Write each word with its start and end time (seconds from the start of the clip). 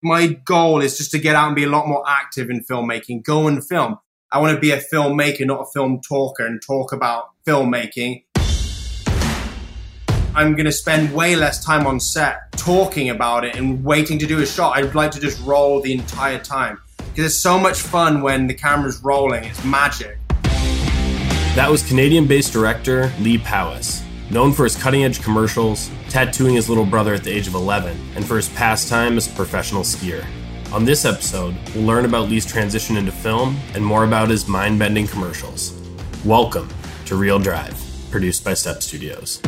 My 0.00 0.28
goal 0.28 0.80
is 0.80 0.96
just 0.96 1.10
to 1.10 1.18
get 1.18 1.34
out 1.34 1.48
and 1.48 1.56
be 1.56 1.64
a 1.64 1.68
lot 1.68 1.88
more 1.88 2.04
active 2.08 2.50
in 2.50 2.62
filmmaking, 2.64 3.24
go 3.24 3.48
and 3.48 3.66
film. 3.66 3.98
I 4.30 4.38
want 4.38 4.54
to 4.54 4.60
be 4.60 4.70
a 4.70 4.80
filmmaker, 4.80 5.44
not 5.44 5.62
a 5.62 5.66
film 5.74 6.00
talker, 6.08 6.46
and 6.46 6.62
talk 6.64 6.92
about 6.92 7.30
filmmaking. 7.44 8.22
I'm 10.36 10.54
going 10.54 10.66
to 10.66 10.72
spend 10.72 11.12
way 11.12 11.34
less 11.34 11.64
time 11.64 11.84
on 11.84 11.98
set 11.98 12.52
talking 12.52 13.10
about 13.10 13.44
it 13.44 13.56
and 13.56 13.82
waiting 13.82 14.20
to 14.20 14.26
do 14.28 14.40
a 14.40 14.46
shot. 14.46 14.76
I'd 14.76 14.94
like 14.94 15.10
to 15.12 15.20
just 15.20 15.44
roll 15.44 15.80
the 15.80 15.92
entire 15.92 16.38
time 16.38 16.78
because 17.08 17.24
it's 17.24 17.40
so 17.40 17.58
much 17.58 17.80
fun 17.80 18.22
when 18.22 18.46
the 18.46 18.54
camera's 18.54 19.02
rolling. 19.02 19.42
It's 19.42 19.64
magic. 19.64 20.16
That 21.56 21.66
was 21.68 21.82
Canadian 21.82 22.28
based 22.28 22.52
director 22.52 23.12
Leigh 23.18 23.38
Powis. 23.38 24.04
Known 24.30 24.52
for 24.52 24.64
his 24.64 24.76
cutting 24.76 25.04
edge 25.04 25.22
commercials, 25.22 25.90
tattooing 26.10 26.54
his 26.54 26.68
little 26.68 26.84
brother 26.84 27.14
at 27.14 27.24
the 27.24 27.30
age 27.30 27.48
of 27.48 27.54
11, 27.54 27.96
and 28.14 28.22
for 28.26 28.36
his 28.36 28.50
pastime 28.50 29.16
as 29.16 29.26
a 29.26 29.34
professional 29.34 29.80
skier. 29.80 30.22
On 30.70 30.84
this 30.84 31.06
episode, 31.06 31.56
we'll 31.74 31.86
learn 31.86 32.04
about 32.04 32.28
Leigh's 32.28 32.44
transition 32.44 32.98
into 32.98 33.10
film 33.10 33.56
and 33.72 33.82
more 33.82 34.04
about 34.04 34.28
his 34.28 34.46
mind 34.46 34.78
bending 34.78 35.06
commercials. 35.06 35.80
Welcome 36.26 36.68
to 37.06 37.16
Real 37.16 37.38
Drive, 37.38 37.82
produced 38.10 38.44
by 38.44 38.52
Step 38.52 38.82
Studios. 38.82 39.40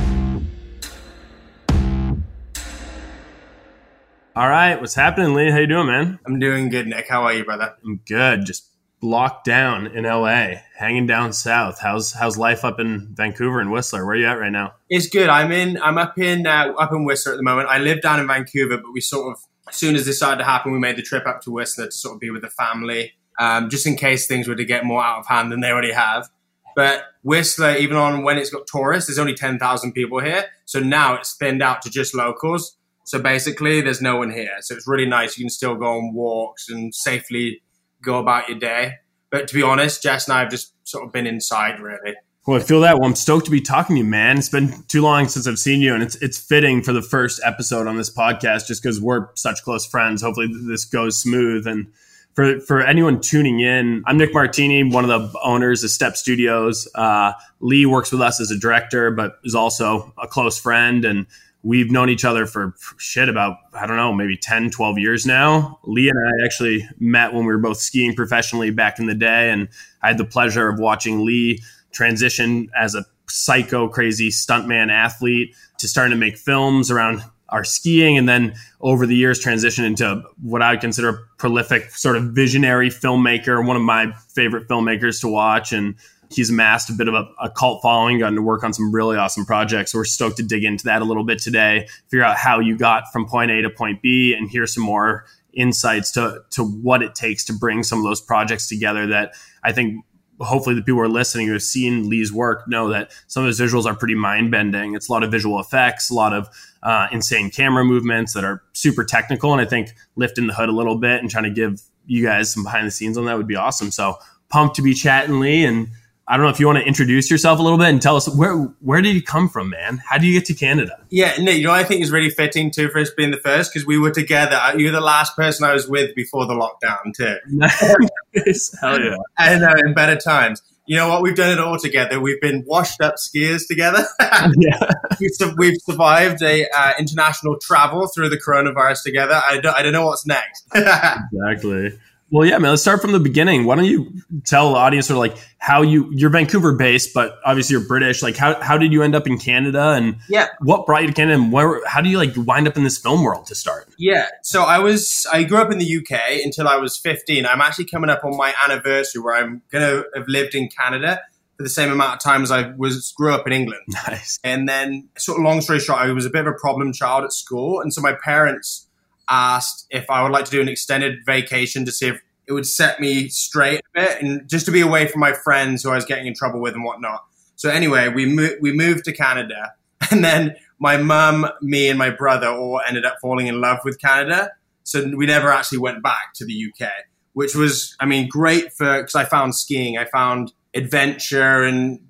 All 4.34 4.48
right, 4.48 4.80
what's 4.80 4.94
happening, 4.94 5.34
Leigh? 5.34 5.50
How 5.50 5.58
you 5.58 5.66
doing, 5.66 5.88
man? 5.88 6.18
I'm 6.24 6.38
doing 6.38 6.70
good, 6.70 6.86
Nick. 6.86 7.06
How 7.06 7.24
are 7.24 7.34
you, 7.34 7.44
brother? 7.44 7.76
I'm 7.84 8.00
good. 8.06 8.46
Just 8.46 8.70
locked 9.02 9.44
down 9.44 9.86
in 9.86 10.04
LA, 10.04 10.54
hanging 10.76 11.06
down 11.06 11.32
south. 11.32 11.80
How's 11.80 12.12
how's 12.12 12.36
life 12.36 12.64
up 12.64 12.80
in 12.80 13.14
Vancouver 13.14 13.60
and 13.60 13.70
Whistler? 13.70 14.04
Where 14.04 14.14
are 14.14 14.18
you 14.18 14.26
at 14.26 14.38
right 14.38 14.52
now? 14.52 14.74
It's 14.88 15.08
good. 15.08 15.28
I'm 15.28 15.52
in. 15.52 15.80
I'm 15.82 15.98
up 15.98 16.18
in 16.18 16.46
uh, 16.46 16.72
up 16.78 16.92
in 16.92 17.04
Whistler 17.04 17.32
at 17.32 17.36
the 17.36 17.42
moment. 17.42 17.68
I 17.68 17.78
live 17.78 18.02
down 18.02 18.20
in 18.20 18.26
Vancouver, 18.26 18.76
but 18.76 18.92
we 18.92 19.00
sort 19.00 19.32
of 19.32 19.42
as 19.68 19.76
soon 19.76 19.94
as 19.94 20.04
this 20.04 20.16
started 20.16 20.38
to 20.38 20.44
happen, 20.44 20.72
we 20.72 20.78
made 20.78 20.96
the 20.96 21.02
trip 21.02 21.26
up 21.26 21.40
to 21.42 21.50
Whistler 21.50 21.86
to 21.86 21.92
sort 21.92 22.14
of 22.14 22.20
be 22.20 22.30
with 22.30 22.42
the 22.42 22.50
family, 22.50 23.12
um, 23.38 23.70
just 23.70 23.86
in 23.86 23.96
case 23.96 24.26
things 24.26 24.48
were 24.48 24.56
to 24.56 24.64
get 24.64 24.84
more 24.84 25.02
out 25.02 25.20
of 25.20 25.26
hand 25.26 25.52
than 25.52 25.60
they 25.60 25.70
already 25.70 25.92
have. 25.92 26.28
But 26.76 27.04
Whistler, 27.22 27.76
even 27.76 27.96
on 27.96 28.22
when 28.22 28.38
it's 28.38 28.50
got 28.50 28.66
tourists, 28.66 29.08
there's 29.08 29.18
only 29.18 29.34
ten 29.34 29.58
thousand 29.58 29.92
people 29.92 30.20
here. 30.20 30.46
So 30.66 30.80
now 30.80 31.14
it's 31.14 31.34
thinned 31.36 31.62
out 31.62 31.82
to 31.82 31.90
just 31.90 32.14
locals. 32.14 32.76
So 33.04 33.20
basically, 33.20 33.80
there's 33.80 34.00
no 34.00 34.16
one 34.16 34.30
here. 34.30 34.56
So 34.60 34.74
it's 34.74 34.86
really 34.86 35.06
nice. 35.06 35.36
You 35.36 35.44
can 35.44 35.50
still 35.50 35.74
go 35.74 35.86
on 35.86 36.14
walks 36.14 36.68
and 36.68 36.94
safely 36.94 37.60
go 38.02 38.18
about 38.18 38.48
your 38.48 38.58
day. 38.58 38.94
But 39.30 39.48
to 39.48 39.54
be 39.54 39.62
honest, 39.62 40.02
Jess 40.02 40.26
and 40.26 40.36
I 40.36 40.40
have 40.40 40.50
just 40.50 40.74
sort 40.88 41.04
of 41.04 41.12
been 41.12 41.26
inside 41.26 41.80
really. 41.80 42.16
Well, 42.46 42.58
I 42.58 42.62
feel 42.62 42.80
that. 42.80 42.98
Well, 42.98 43.06
I'm 43.06 43.14
stoked 43.14 43.44
to 43.44 43.50
be 43.50 43.60
talking 43.60 43.96
to 43.96 44.00
you, 44.00 44.08
man. 44.08 44.38
It's 44.38 44.48
been 44.48 44.82
too 44.88 45.02
long 45.02 45.28
since 45.28 45.46
I've 45.46 45.58
seen 45.58 45.80
you, 45.80 45.94
and 45.94 46.02
it's 46.02 46.16
it's 46.16 46.38
fitting 46.38 46.82
for 46.82 46.92
the 46.92 47.02
first 47.02 47.40
episode 47.44 47.86
on 47.86 47.96
this 47.96 48.12
podcast, 48.12 48.66
just 48.66 48.82
because 48.82 49.00
we're 49.00 49.28
such 49.34 49.62
close 49.62 49.86
friends. 49.86 50.22
Hopefully, 50.22 50.48
this 50.66 50.86
goes 50.86 51.20
smooth. 51.20 51.66
And 51.66 51.92
for 52.34 52.58
for 52.60 52.80
anyone 52.80 53.20
tuning 53.20 53.60
in, 53.60 54.02
I'm 54.06 54.16
Nick 54.16 54.32
Martini, 54.32 54.82
one 54.84 55.08
of 55.08 55.32
the 55.32 55.38
owners 55.40 55.84
of 55.84 55.90
Step 55.90 56.16
Studios. 56.16 56.88
Uh, 56.94 57.34
Leigh 57.60 57.86
works 57.86 58.10
with 58.10 58.22
us 58.22 58.40
as 58.40 58.50
a 58.50 58.58
director, 58.58 59.10
but 59.10 59.38
is 59.44 59.54
also 59.54 60.14
a 60.20 60.26
close 60.26 60.58
friend 60.58 61.04
and 61.04 61.26
we've 61.62 61.90
known 61.90 62.08
each 62.08 62.24
other 62.24 62.46
for 62.46 62.74
shit 62.96 63.28
about 63.28 63.56
i 63.74 63.86
don't 63.86 63.96
know 63.96 64.12
maybe 64.12 64.36
10 64.36 64.70
12 64.70 64.98
years 64.98 65.26
now. 65.26 65.78
Leigh 65.84 66.08
and 66.08 66.18
i 66.18 66.44
actually 66.44 66.88
met 66.98 67.32
when 67.32 67.44
we 67.44 67.52
were 67.52 67.58
both 67.58 67.78
skiing 67.78 68.14
professionally 68.14 68.70
back 68.70 68.98
in 68.98 69.06
the 69.06 69.14
day 69.14 69.50
and 69.50 69.68
i 70.02 70.08
had 70.08 70.18
the 70.18 70.24
pleasure 70.24 70.68
of 70.68 70.78
watching 70.78 71.24
leigh 71.24 71.60
transition 71.92 72.68
as 72.78 72.94
a 72.94 73.04
psycho 73.28 73.88
crazy 73.88 74.30
stuntman 74.30 74.90
athlete 74.90 75.54
to 75.78 75.86
starting 75.86 76.10
to 76.10 76.16
make 76.16 76.36
films 76.36 76.90
around 76.90 77.22
our 77.48 77.64
skiing 77.64 78.16
and 78.16 78.28
then 78.28 78.54
over 78.80 79.06
the 79.06 79.14
years 79.16 79.38
transition 79.38 79.84
into 79.84 80.22
what 80.42 80.62
i 80.62 80.72
would 80.72 80.80
consider 80.80 81.08
a 81.08 81.18
prolific 81.36 81.90
sort 81.90 82.16
of 82.16 82.24
visionary 82.30 82.88
filmmaker 82.88 83.64
one 83.64 83.76
of 83.76 83.82
my 83.82 84.12
favorite 84.34 84.66
filmmakers 84.68 85.20
to 85.20 85.28
watch 85.28 85.72
and 85.72 85.94
he's 86.30 86.50
amassed 86.50 86.88
a 86.90 86.92
bit 86.92 87.08
of 87.08 87.14
a, 87.14 87.28
a, 87.40 87.50
cult 87.50 87.82
following, 87.82 88.18
gotten 88.18 88.36
to 88.36 88.42
work 88.42 88.62
on 88.62 88.72
some 88.72 88.94
really 88.94 89.16
awesome 89.16 89.44
projects. 89.44 89.94
We're 89.94 90.04
stoked 90.04 90.36
to 90.36 90.42
dig 90.42 90.64
into 90.64 90.84
that 90.84 91.02
a 91.02 91.04
little 91.04 91.24
bit 91.24 91.40
today, 91.40 91.88
figure 92.08 92.24
out 92.24 92.36
how 92.36 92.60
you 92.60 92.78
got 92.78 93.12
from 93.12 93.26
point 93.26 93.50
A 93.50 93.62
to 93.62 93.70
point 93.70 94.00
B, 94.00 94.34
and 94.34 94.48
hear 94.48 94.66
some 94.66 94.84
more 94.84 95.26
insights 95.52 96.12
to 96.12 96.42
to 96.50 96.64
what 96.64 97.02
it 97.02 97.14
takes 97.14 97.44
to 97.44 97.52
bring 97.52 97.82
some 97.82 97.98
of 97.98 98.04
those 98.04 98.20
projects 98.20 98.68
together. 98.68 99.06
That 99.08 99.34
I 99.62 99.72
think 99.72 100.04
hopefully 100.40 100.74
the 100.74 100.82
people 100.82 100.94
who 100.94 101.00
are 101.00 101.08
listening 101.08 101.46
who 101.48 101.52
have 101.52 101.62
seen 101.62 102.08
Leigh's 102.08 102.32
work 102.32 102.66
know 102.66 102.88
that 102.88 103.12
some 103.26 103.42
of 103.42 103.48
his 103.48 103.60
visuals 103.60 103.84
are 103.84 103.94
pretty 103.94 104.14
mind 104.14 104.50
bending. 104.50 104.94
It's 104.94 105.08
a 105.08 105.12
lot 105.12 105.22
of 105.22 105.30
visual 105.30 105.60
effects, 105.60 106.10
a 106.10 106.14
lot 106.14 106.32
of 106.32 106.48
uh, 106.82 107.08
insane 107.12 107.50
camera 107.50 107.84
movements 107.84 108.32
that 108.34 108.44
are 108.44 108.62
super 108.72 109.04
technical, 109.04 109.52
and 109.52 109.60
I 109.60 109.66
think 109.66 109.90
lifting 110.16 110.46
the 110.46 110.54
hood 110.54 110.68
a 110.68 110.72
little 110.72 110.96
bit 110.96 111.20
and 111.20 111.30
trying 111.30 111.44
to 111.44 111.50
give 111.50 111.82
you 112.06 112.24
guys 112.24 112.52
some 112.52 112.62
behind 112.62 112.86
the 112.86 112.90
scenes 112.90 113.18
on 113.18 113.26
that 113.26 113.36
would 113.36 113.46
be 113.46 113.56
awesome. 113.56 113.90
So 113.90 114.16
pumped 114.48 114.76
to 114.76 114.82
be 114.82 114.94
chatting 114.94 115.40
Leigh 115.40 115.64
and 115.64 115.88
I 116.30 116.36
don't 116.36 116.44
know 116.44 116.50
if 116.50 116.60
you 116.60 116.66
want 116.66 116.78
to 116.78 116.84
introduce 116.84 117.28
yourself 117.28 117.58
a 117.58 117.62
little 117.62 117.76
bit 117.76 117.88
and 117.88 118.00
tell 118.00 118.14
us 118.14 118.28
where 118.28 118.54
where 118.82 119.02
did 119.02 119.16
you 119.16 119.22
come 119.22 119.48
from, 119.48 119.70
man? 119.70 120.00
How 120.08 120.16
do 120.16 120.28
you 120.28 120.32
get 120.32 120.46
to 120.46 120.54
Canada? 120.54 120.96
Yeah, 121.10 121.36
Nick, 121.38 121.56
you 121.56 121.64
know 121.64 121.72
I 121.72 121.82
think 121.82 122.02
is 122.02 122.12
really 122.12 122.30
fitting 122.30 122.70
too 122.70 122.88
for 122.88 123.00
us 123.00 123.10
being 123.10 123.32
the 123.32 123.36
first 123.38 123.72
because 123.72 123.84
we 123.84 123.98
were 123.98 124.12
together. 124.12 124.60
You 124.76 124.86
were 124.86 124.92
the 124.92 125.00
last 125.00 125.34
person 125.34 125.64
I 125.64 125.72
was 125.72 125.88
with 125.88 126.14
before 126.14 126.46
the 126.46 126.54
lockdown 126.54 127.12
too. 127.16 127.36
nice. 127.48 128.78
Hell 128.80 129.00
yeah! 129.00 129.16
And 129.38 129.64
uh, 129.64 129.74
in 129.84 129.92
better 129.92 130.14
times. 130.14 130.62
You 130.86 130.96
know 130.96 131.08
what? 131.08 131.22
We've 131.22 131.36
done 131.36 131.52
it 131.52 131.60
all 131.60 131.78
together. 131.78 132.20
We've 132.20 132.40
been 132.40 132.64
washed 132.66 133.00
up 133.00 133.14
skiers 133.16 133.66
together. 133.68 134.04
yeah. 134.20 134.90
we've, 135.20 135.30
we've 135.56 135.76
survived 135.82 136.42
a 136.42 136.68
uh, 136.68 136.92
international 136.98 137.58
travel 137.60 138.08
through 138.08 138.28
the 138.28 138.38
coronavirus 138.38 139.04
together. 139.04 139.40
I 139.44 139.60
don't, 139.60 139.76
I 139.76 139.82
don't 139.82 139.92
know 139.92 140.06
what's 140.06 140.26
next. 140.26 140.66
exactly. 140.74 141.96
Well, 142.30 142.46
yeah, 142.46 142.58
man. 142.58 142.70
Let's 142.70 142.82
start 142.82 143.02
from 143.02 143.10
the 143.10 143.18
beginning. 143.18 143.64
Why 143.64 143.74
don't 143.74 143.86
you 143.86 144.12
tell 144.44 144.70
the 144.70 144.76
audience 144.76 145.08
sort 145.08 145.16
of 145.16 145.34
like 145.34 145.44
how 145.58 145.82
you 145.82 146.08
you're 146.12 146.30
Vancouver 146.30 146.72
based, 146.72 147.12
but 147.12 147.38
obviously 147.44 147.74
you're 147.74 147.86
British. 147.86 148.22
Like, 148.22 148.36
how 148.36 148.60
how 148.60 148.78
did 148.78 148.92
you 148.92 149.02
end 149.02 149.16
up 149.16 149.26
in 149.26 149.36
Canada, 149.36 149.90
and 149.90 150.16
yeah, 150.28 150.46
what 150.60 150.86
brought 150.86 151.02
you 151.02 151.08
to 151.08 151.14
Canada, 151.14 151.42
and 151.42 151.52
where 151.52 151.84
how 151.86 152.00
do 152.00 152.08
you 152.08 152.18
like 152.18 152.32
wind 152.36 152.68
up 152.68 152.76
in 152.76 152.84
this 152.84 152.98
film 152.98 153.24
world 153.24 153.46
to 153.46 153.54
start? 153.56 153.88
Yeah, 153.98 154.28
so 154.42 154.62
I 154.62 154.78
was 154.78 155.26
I 155.32 155.42
grew 155.42 155.58
up 155.58 155.72
in 155.72 155.78
the 155.78 155.96
UK 155.98 156.44
until 156.44 156.68
I 156.68 156.76
was 156.76 156.96
15. 156.96 157.46
I'm 157.46 157.60
actually 157.60 157.86
coming 157.86 158.10
up 158.10 158.24
on 158.24 158.36
my 158.36 158.54
anniversary 158.64 159.20
where 159.20 159.34
I'm 159.34 159.62
gonna 159.72 160.04
have 160.14 160.28
lived 160.28 160.54
in 160.54 160.68
Canada 160.68 161.20
for 161.56 161.64
the 161.64 161.68
same 161.68 161.90
amount 161.90 162.14
of 162.14 162.20
time 162.20 162.42
as 162.42 162.52
I 162.52 162.70
was 162.76 163.12
grew 163.16 163.34
up 163.34 163.46
in 163.46 163.52
England. 163.52 163.82
Nice. 164.06 164.38
And 164.44 164.68
then, 164.68 165.08
sort 165.18 165.38
of 165.38 165.44
long 165.44 165.60
story 165.60 165.80
short, 165.80 166.00
I 166.00 166.10
was 166.12 166.24
a 166.24 166.30
bit 166.30 166.46
of 166.46 166.54
a 166.54 166.58
problem 166.58 166.92
child 166.92 167.24
at 167.24 167.32
school, 167.32 167.80
and 167.80 167.92
so 167.92 168.00
my 168.00 168.14
parents 168.24 168.86
asked 169.30 169.86
if 169.90 170.10
I 170.10 170.22
would 170.22 170.32
like 170.32 170.44
to 170.46 170.50
do 170.50 170.60
an 170.60 170.68
extended 170.68 171.20
vacation 171.24 171.84
to 171.84 171.92
see 171.92 172.08
if 172.08 172.20
it 172.46 172.52
would 172.52 172.66
set 172.66 173.00
me 173.00 173.28
straight 173.28 173.80
a 173.80 174.00
bit 174.00 174.22
and 174.22 174.48
just 174.48 174.66
to 174.66 174.72
be 174.72 174.80
away 174.80 175.06
from 175.06 175.20
my 175.20 175.32
friends 175.32 175.84
who 175.84 175.90
I 175.90 175.94
was 175.94 176.04
getting 176.04 176.26
in 176.26 176.34
trouble 176.34 176.60
with 176.60 176.74
and 176.74 176.84
whatnot. 176.84 177.24
So 177.54 177.70
anyway, 177.70 178.08
we 178.08 178.26
mo- 178.26 178.56
we 178.60 178.72
moved 178.72 179.04
to 179.04 179.12
Canada, 179.12 179.74
and 180.10 180.24
then 180.24 180.56
my 180.78 180.96
mum, 180.96 181.46
me, 181.60 181.88
and 181.88 181.98
my 181.98 182.10
brother 182.10 182.48
all 182.48 182.80
ended 182.86 183.04
up 183.04 183.16
falling 183.20 183.46
in 183.46 183.60
love 183.60 183.78
with 183.84 184.00
Canada. 184.00 184.50
So 184.82 185.12
we 185.14 185.26
never 185.26 185.52
actually 185.52 185.78
went 185.78 186.02
back 186.02 186.32
to 186.36 186.44
the 186.44 186.54
UK, 186.54 186.90
which 187.34 187.54
was, 187.54 187.94
I 188.00 188.06
mean, 188.06 188.28
great 188.28 188.72
for 188.72 189.00
because 189.00 189.14
I 189.14 189.24
found 189.26 189.54
skiing, 189.54 189.98
I 189.98 190.06
found 190.06 190.52
adventure, 190.74 191.62
and 191.62 192.00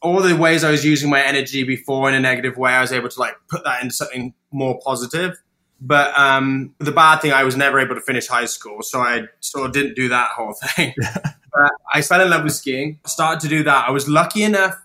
all 0.00 0.22
the 0.22 0.36
ways 0.36 0.64
I 0.64 0.70
was 0.70 0.84
using 0.84 1.10
my 1.10 1.20
energy 1.20 1.64
before 1.64 2.08
in 2.08 2.14
a 2.14 2.20
negative 2.20 2.56
way, 2.56 2.72
I 2.72 2.80
was 2.80 2.92
able 2.92 3.08
to 3.08 3.20
like 3.20 3.34
put 3.48 3.64
that 3.64 3.82
into 3.82 3.94
something 3.94 4.32
more 4.52 4.78
positive. 4.82 5.36
But 5.80 6.16
um, 6.18 6.74
the 6.78 6.92
bad 6.92 7.20
thing, 7.20 7.32
I 7.32 7.44
was 7.44 7.56
never 7.56 7.80
able 7.80 7.94
to 7.94 8.00
finish 8.00 8.26
high 8.26 8.44
school, 8.44 8.82
so 8.82 9.00
I 9.00 9.24
sort 9.40 9.66
of 9.66 9.72
didn't 9.72 9.94
do 9.94 10.08
that 10.10 10.30
whole 10.30 10.52
thing. 10.76 10.94
but 11.52 11.72
I 11.92 12.02
fell 12.02 12.20
in 12.20 12.30
love 12.30 12.44
with 12.44 12.54
skiing, 12.54 13.00
started 13.06 13.40
to 13.40 13.48
do 13.48 13.62
that. 13.64 13.88
I 13.88 13.90
was 13.90 14.08
lucky 14.08 14.42
enough 14.42 14.76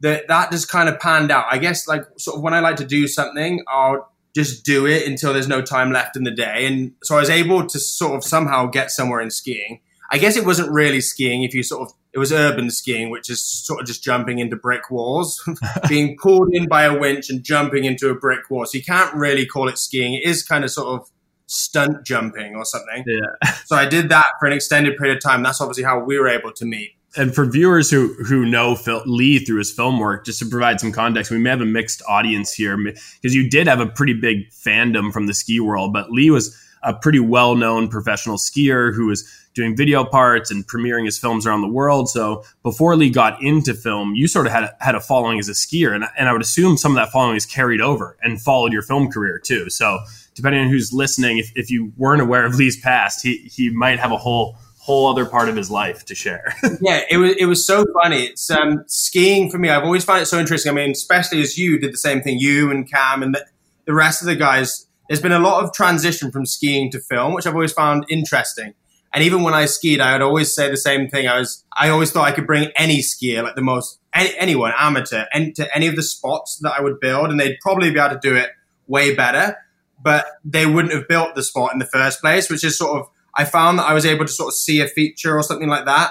that 0.00 0.28
that 0.28 0.50
just 0.50 0.68
kind 0.68 0.88
of 0.88 1.00
panned 1.00 1.30
out. 1.30 1.46
I 1.50 1.58
guess 1.58 1.88
like 1.88 2.04
sort 2.18 2.36
of 2.36 2.42
when 2.42 2.52
I 2.52 2.60
like 2.60 2.76
to 2.76 2.84
do 2.84 3.08
something, 3.08 3.64
I'll 3.68 4.10
just 4.34 4.64
do 4.64 4.86
it 4.86 5.06
until 5.06 5.32
there's 5.32 5.48
no 5.48 5.62
time 5.62 5.92
left 5.92 6.16
in 6.16 6.24
the 6.24 6.30
day. 6.30 6.66
And 6.66 6.92
so 7.02 7.16
I 7.16 7.20
was 7.20 7.30
able 7.30 7.66
to 7.66 7.78
sort 7.78 8.14
of 8.14 8.24
somehow 8.24 8.66
get 8.66 8.90
somewhere 8.90 9.20
in 9.20 9.30
skiing. 9.30 9.80
I 10.10 10.18
guess 10.18 10.36
it 10.36 10.44
wasn't 10.44 10.70
really 10.70 11.00
skiing 11.00 11.44
if 11.44 11.54
you 11.54 11.62
sort 11.62 11.88
of 11.88 11.94
it 12.14 12.18
was 12.18 12.32
urban 12.32 12.70
skiing, 12.70 13.10
which 13.10 13.28
is 13.28 13.42
sort 13.42 13.80
of 13.80 13.86
just 13.86 14.04
jumping 14.04 14.38
into 14.38 14.54
brick 14.54 14.88
walls, 14.88 15.42
being 15.88 16.16
pulled 16.16 16.48
in 16.52 16.68
by 16.68 16.84
a 16.84 16.96
winch 16.96 17.28
and 17.28 17.42
jumping 17.42 17.84
into 17.84 18.08
a 18.08 18.14
brick 18.14 18.48
wall. 18.48 18.64
So 18.66 18.78
you 18.78 18.84
can't 18.84 19.12
really 19.14 19.44
call 19.44 19.68
it 19.68 19.78
skiing. 19.78 20.14
It 20.14 20.22
is 20.24 20.44
kind 20.44 20.62
of 20.62 20.70
sort 20.70 21.00
of 21.00 21.10
stunt 21.46 22.06
jumping 22.06 22.54
or 22.54 22.64
something. 22.64 23.04
Yeah. 23.06 23.52
so 23.64 23.74
I 23.74 23.86
did 23.86 24.10
that 24.10 24.26
for 24.38 24.46
an 24.46 24.52
extended 24.52 24.96
period 24.96 25.16
of 25.16 25.22
time. 25.22 25.42
That's 25.42 25.60
obviously 25.60 25.82
how 25.82 25.98
we 25.98 26.16
were 26.16 26.28
able 26.28 26.52
to 26.52 26.64
meet. 26.64 26.92
And 27.16 27.34
for 27.34 27.46
viewers 27.46 27.90
who 27.90 28.14
who 28.24 28.44
know 28.44 28.74
Phil, 28.74 29.02
Leigh 29.06 29.38
through 29.38 29.58
his 29.58 29.72
film 29.72 29.98
work, 29.98 30.24
just 30.24 30.40
to 30.40 30.46
provide 30.46 30.80
some 30.80 30.92
context, 30.92 31.30
we 31.30 31.38
may 31.38 31.50
have 31.50 31.60
a 31.60 31.66
mixed 31.66 32.02
audience 32.08 32.52
here 32.52 32.76
because 32.76 33.34
you 33.34 33.48
did 33.48 33.66
have 33.68 33.80
a 33.80 33.86
pretty 33.86 34.14
big 34.14 34.50
fandom 34.50 35.12
from 35.12 35.26
the 35.26 35.34
ski 35.34 35.60
world, 35.60 35.92
but 35.92 36.10
Leigh 36.10 36.30
was 36.30 36.56
a 36.84 36.94
pretty 36.94 37.20
well 37.20 37.54
known 37.54 37.88
professional 37.88 38.36
skier 38.36 38.94
who 38.94 39.06
was 39.06 39.28
doing 39.54 39.76
video 39.76 40.04
parts 40.04 40.50
and 40.50 40.66
premiering 40.66 41.04
his 41.04 41.16
films 41.18 41.46
around 41.46 41.60
the 41.60 41.68
world. 41.68 42.08
So 42.10 42.42
before 42.62 42.96
Leigh 42.96 43.10
got 43.10 43.40
into 43.42 43.72
film, 43.72 44.14
you 44.14 44.26
sort 44.26 44.46
of 44.46 44.52
had 44.52 44.64
a, 44.64 44.76
had 44.80 44.94
a 44.94 45.00
following 45.00 45.38
as 45.38 45.48
a 45.48 45.52
skier, 45.52 45.94
and, 45.94 46.04
and 46.18 46.28
I 46.28 46.32
would 46.32 46.42
assume 46.42 46.76
some 46.76 46.92
of 46.92 46.96
that 46.96 47.12
following 47.12 47.36
is 47.36 47.46
carried 47.46 47.80
over 47.80 48.16
and 48.22 48.40
followed 48.40 48.72
your 48.72 48.82
film 48.82 49.10
career 49.10 49.38
too. 49.38 49.70
So 49.70 50.00
depending 50.34 50.62
on 50.62 50.68
who's 50.68 50.92
listening, 50.92 51.38
if, 51.38 51.52
if 51.54 51.70
you 51.70 51.92
weren't 51.96 52.20
aware 52.20 52.44
of 52.44 52.56
Leigh's 52.56 52.78
past, 52.78 53.22
he 53.22 53.38
he 53.52 53.70
might 53.70 53.98
have 53.98 54.12
a 54.12 54.18
whole 54.18 54.56
whole 54.84 55.06
other 55.06 55.24
part 55.24 55.48
of 55.48 55.56
his 55.56 55.70
life 55.70 56.04
to 56.04 56.14
share. 56.14 56.54
yeah, 56.82 57.00
it 57.10 57.16
was 57.16 57.34
it 57.38 57.46
was 57.46 57.66
so 57.66 57.86
funny. 57.94 58.24
It's 58.24 58.50
um, 58.50 58.84
skiing 58.86 59.50
for 59.50 59.58
me. 59.58 59.70
I've 59.70 59.84
always 59.84 60.04
found 60.04 60.20
it 60.20 60.26
so 60.26 60.38
interesting. 60.38 60.70
I 60.70 60.74
mean, 60.74 60.90
especially 60.90 61.40
as 61.40 61.56
you 61.56 61.78
did 61.78 61.92
the 61.92 61.98
same 61.98 62.20
thing, 62.20 62.38
you 62.38 62.70
and 62.70 62.90
Cam 62.90 63.22
and 63.22 63.34
the, 63.34 63.46
the 63.86 63.94
rest 63.94 64.20
of 64.20 64.26
the 64.26 64.36
guys. 64.36 64.86
There's 65.08 65.20
been 65.20 65.32
a 65.32 65.38
lot 65.38 65.62
of 65.62 65.72
transition 65.72 66.30
from 66.30 66.46
skiing 66.46 66.90
to 66.92 67.00
film, 67.00 67.34
which 67.34 67.46
I've 67.46 67.54
always 67.54 67.72
found 67.72 68.06
interesting. 68.08 68.74
And 69.12 69.22
even 69.22 69.42
when 69.44 69.54
I 69.54 69.66
skied, 69.66 70.00
I 70.00 70.12
would 70.12 70.22
always 70.22 70.52
say 70.54 70.68
the 70.68 70.76
same 70.76 71.08
thing. 71.08 71.28
I 71.28 71.38
was, 71.38 71.64
I 71.76 71.90
always 71.90 72.10
thought 72.10 72.26
I 72.26 72.32
could 72.32 72.48
bring 72.48 72.72
any 72.74 72.98
skier, 72.98 73.44
like 73.44 73.54
the 73.54 73.62
most, 73.62 74.00
any, 74.12 74.36
anyone, 74.36 74.72
amateur, 74.76 75.24
and 75.32 75.54
to 75.54 75.76
any 75.76 75.86
of 75.86 75.94
the 75.94 76.02
spots 76.02 76.58
that 76.62 76.72
I 76.76 76.80
would 76.82 76.98
build, 76.98 77.30
and 77.30 77.38
they'd 77.38 77.58
probably 77.60 77.90
be 77.90 78.00
able 78.00 78.14
to 78.14 78.20
do 78.20 78.34
it 78.34 78.50
way 78.88 79.14
better. 79.14 79.56
But 80.02 80.26
they 80.44 80.66
wouldn't 80.66 80.92
have 80.92 81.06
built 81.06 81.36
the 81.36 81.44
spot 81.44 81.72
in 81.72 81.78
the 81.78 81.86
first 81.86 82.20
place, 82.20 82.50
which 82.50 82.64
is 82.64 82.76
sort 82.76 83.00
of, 83.00 83.08
I 83.36 83.44
found 83.44 83.78
that 83.78 83.88
I 83.88 83.94
was 83.94 84.04
able 84.04 84.24
to 84.24 84.32
sort 84.32 84.48
of 84.48 84.54
see 84.54 84.80
a 84.80 84.88
feature 84.88 85.36
or 85.36 85.42
something 85.42 85.68
like 85.68 85.84
that. 85.84 86.10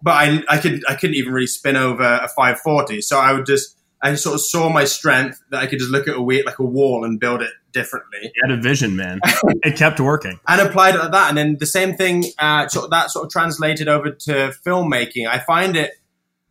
But 0.00 0.12
I, 0.12 0.44
I 0.48 0.58
could, 0.58 0.82
I 0.88 0.94
couldn't 0.94 1.16
even 1.16 1.32
really 1.32 1.46
spin 1.46 1.76
over 1.76 2.02
a 2.02 2.28
540. 2.28 3.00
So 3.02 3.18
I 3.18 3.32
would 3.32 3.46
just, 3.46 3.76
I 4.04 4.16
sort 4.16 4.34
of 4.34 4.42
saw 4.42 4.68
my 4.68 4.84
strength 4.84 5.42
that 5.50 5.62
I 5.62 5.66
could 5.66 5.78
just 5.78 5.90
look 5.90 6.06
at 6.06 6.14
a 6.14 6.20
weight 6.20 6.44
like 6.44 6.58
a 6.58 6.62
wall 6.62 7.06
and 7.06 7.18
build 7.18 7.40
it 7.40 7.50
differently. 7.72 8.18
You 8.22 8.42
had 8.46 8.58
a 8.58 8.60
vision, 8.60 8.96
man. 8.96 9.18
it 9.64 9.78
kept 9.78 9.98
working. 9.98 10.38
And 10.46 10.60
applied 10.60 10.94
it 10.94 10.98
like 10.98 11.12
that. 11.12 11.30
And 11.30 11.38
then 11.38 11.56
the 11.58 11.64
same 11.64 11.96
thing, 11.96 12.24
uh, 12.38 12.68
sort 12.68 12.84
of 12.84 12.90
that 12.90 13.10
sort 13.10 13.24
of 13.24 13.32
translated 13.32 13.88
over 13.88 14.10
to 14.10 14.52
filmmaking. 14.64 15.26
I 15.26 15.38
find 15.38 15.74
it, 15.74 15.92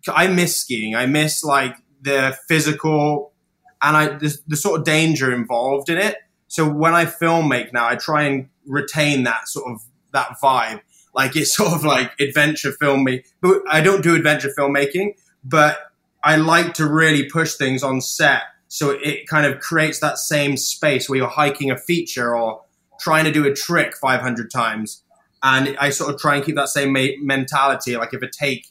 I 0.08 0.26
miss 0.26 0.58
skiing. 0.58 0.96
I 0.96 1.06
miss 1.06 1.44
like 1.44 1.76
the 2.02 2.36
physical 2.48 3.34
and 3.84 3.98
I, 3.98 4.08
the, 4.18 4.36
the 4.48 4.58
sort 4.58 4.80
of 4.80 4.86
danger 4.86 5.32
involved 5.32 5.90
in 5.90 6.00
it. 6.00 6.16
So 6.48 6.68
when 6.68 6.96
I 6.96 7.06
film 7.06 7.50
make 7.50 7.72
now, 7.72 7.88
I 7.88 7.98
try 7.98 8.24
and 8.24 8.50
retain 8.66 9.26
that 9.26 9.48
sort 9.48 9.72
of, 9.72 9.82
that 10.12 10.38
vibe. 10.42 10.82
Like 11.14 11.36
it's 11.36 11.56
sort 11.56 11.74
of 11.74 11.86
like 11.86 12.20
adventure 12.20 12.72
filmmaking. 12.82 13.26
But 13.42 13.62
I 13.70 13.82
don't 13.82 14.02
do 14.02 14.16
adventure 14.16 14.52
filmmaking, 14.58 15.18
but 15.44 15.78
I 16.24 16.38
like 16.38 16.74
to 16.76 16.88
really 16.88 17.30
push 17.30 17.56
things 17.56 17.84
on 17.84 18.02
set. 18.02 18.44
So 18.68 18.92
it 18.92 19.28
kind 19.28 19.46
of 19.46 19.60
creates 19.60 20.00
that 20.00 20.18
same 20.18 20.58
space 20.58 21.10
where 21.10 21.18
you're 21.18 21.28
hiking 21.28 21.70
a 21.70 21.78
feature 21.78 22.36
or 22.36 22.62
trying 23.00 23.26
to 23.26 23.32
do 23.32 23.46
a 23.46 23.54
trick 23.54 23.96
500 23.96 24.50
times. 24.50 25.04
And 25.44 25.76
I 25.78 25.90
sort 25.90 26.14
of 26.14 26.20
try 26.20 26.36
and 26.36 26.46
keep 26.46 26.56
that 26.56 26.70
same 26.70 26.94
ma- 26.94 27.08
mentality. 27.20 27.98
Like 27.98 28.14
if 28.14 28.22
a 28.22 28.30
take 28.30 28.68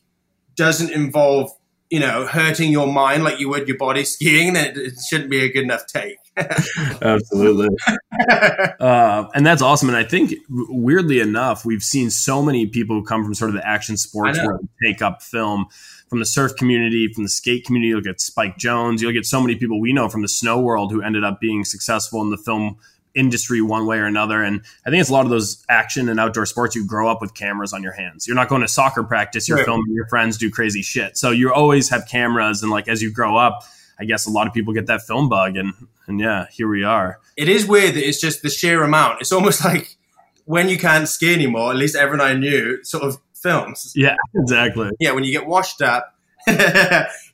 doesn't 0.56 0.90
involve, 0.90 1.50
you 1.90 2.00
know, 2.00 2.26
hurting 2.26 2.72
your 2.72 2.87
mind 2.87 3.22
like 3.22 3.38
you 3.38 3.50
would 3.50 3.69
your 3.69 3.76
body 3.76 4.05
skiing, 4.05 4.55
then 4.55 4.72
it 4.75 4.94
shouldn't 5.08 5.31
be 5.31 5.44
a 5.44 5.52
good 5.52 5.64
enough 5.64 5.87
take. 5.87 6.16
Absolutely. 7.02 7.69
uh, 8.81 9.28
and 9.34 9.44
that's 9.44 9.60
awesome. 9.60 9.88
And 9.88 9.98
I 9.98 10.05
think, 10.05 10.34
weirdly 10.48 11.20
enough, 11.20 11.66
we've 11.66 11.82
seen 11.82 12.10
so 12.10 12.43
many 12.43 12.66
people 12.66 12.96
who 12.96 13.05
come 13.05 13.22
from 13.22 13.34
sort 13.34 13.50
of 13.50 13.56
the 13.56 13.69
action 13.69 13.98
sports 13.98 14.38
world 14.43 14.66
take 14.82 15.02
up 15.02 15.22
film 15.22 15.66
from 16.12 16.19
the 16.19 16.26
surf 16.26 16.55
community, 16.56 17.09
from 17.09 17.23
the 17.23 17.29
skate 17.31 17.64
community. 17.64 17.88
You'll 17.88 18.03
get 18.03 18.20
Spike 18.20 18.59
Jonze. 18.59 19.00
You'll 19.00 19.14
get 19.14 19.25
so 19.25 19.41
many 19.41 19.56
people 19.56 19.81
we 19.81 19.94
know 19.94 20.11
from 20.11 20.20
the 20.20 20.29
snow 20.29 20.61
world 20.61 20.93
who 20.93 21.00
ended 21.00 21.25
up 21.25 21.41
being 21.41 21.64
successful 21.64 22.20
in 22.20 22.29
the 22.29 22.37
film 22.37 22.76
industry 23.14 23.62
one 23.62 23.87
way 23.87 23.97
or 23.97 24.05
another. 24.05 24.43
And 24.43 24.61
I 24.85 24.91
think 24.91 25.00
it's 25.00 25.09
a 25.09 25.12
lot 25.14 25.25
of 25.25 25.31
those 25.31 25.64
action 25.70 26.11
and 26.11 26.20
outdoor 26.20 26.44
sports. 26.44 26.76
You 26.76 26.87
grow 26.87 27.11
up 27.11 27.23
with 27.23 27.32
cameras 27.32 27.73
on 27.73 27.82
your 27.82 27.93
hands. 27.93 28.26
You're 28.26 28.37
not 28.37 28.50
going 28.50 28.61
to 28.61 28.69
soccer 28.69 29.03
practice. 29.03 29.49
You're 29.49 29.56
right. 29.56 29.64
filming 29.64 29.91
your 29.94 30.06
friends 30.06 30.37
do 30.37 30.50
crazy 30.50 30.82
shit. 30.82 31.17
So 31.17 31.31
you 31.31 31.50
always 31.50 31.88
have 31.88 32.06
cameras. 32.06 32.62
And 32.62 32.70
like 32.70 32.88
as 32.88 33.00
you 33.00 33.11
grow 33.11 33.38
up, 33.38 33.62
I 33.99 34.05
guess 34.05 34.26
a 34.26 34.31
lot 34.31 34.47
of 34.47 34.53
people 34.53 34.75
get 34.75 34.88
that 34.88 35.00
film 35.00 35.31
bug. 35.31 35.56
And 35.56 35.73
and 36.08 36.20
yeah, 36.20 36.44
here 36.53 36.69
we 36.69 36.85
are. 36.85 37.20
It 37.38 37.49
is 37.49 37.67
weird 37.67 37.94
that 37.94 38.06
it's 38.06 38.20
just 38.20 38.43
the 38.43 38.50
sheer 38.50 38.82
amount. 38.82 39.23
It's 39.23 39.32
almost 39.32 39.65
like 39.65 39.97
when 40.44 40.69
you 40.69 40.76
can't 40.76 41.08
ski 41.08 41.32
anymore. 41.32 41.70
At 41.70 41.79
least 41.79 41.97
everyone 41.97 42.20
I 42.26 42.35
knew 42.35 42.85
sort 42.85 43.03
of 43.03 43.17
films. 43.43 43.93
Yeah, 43.94 44.17
exactly. 44.35 44.91
Yeah, 45.00 45.12
when 45.12 45.25
you 45.25 45.33
get 45.33 45.47
washed 45.47 45.83
up, 45.83 46.15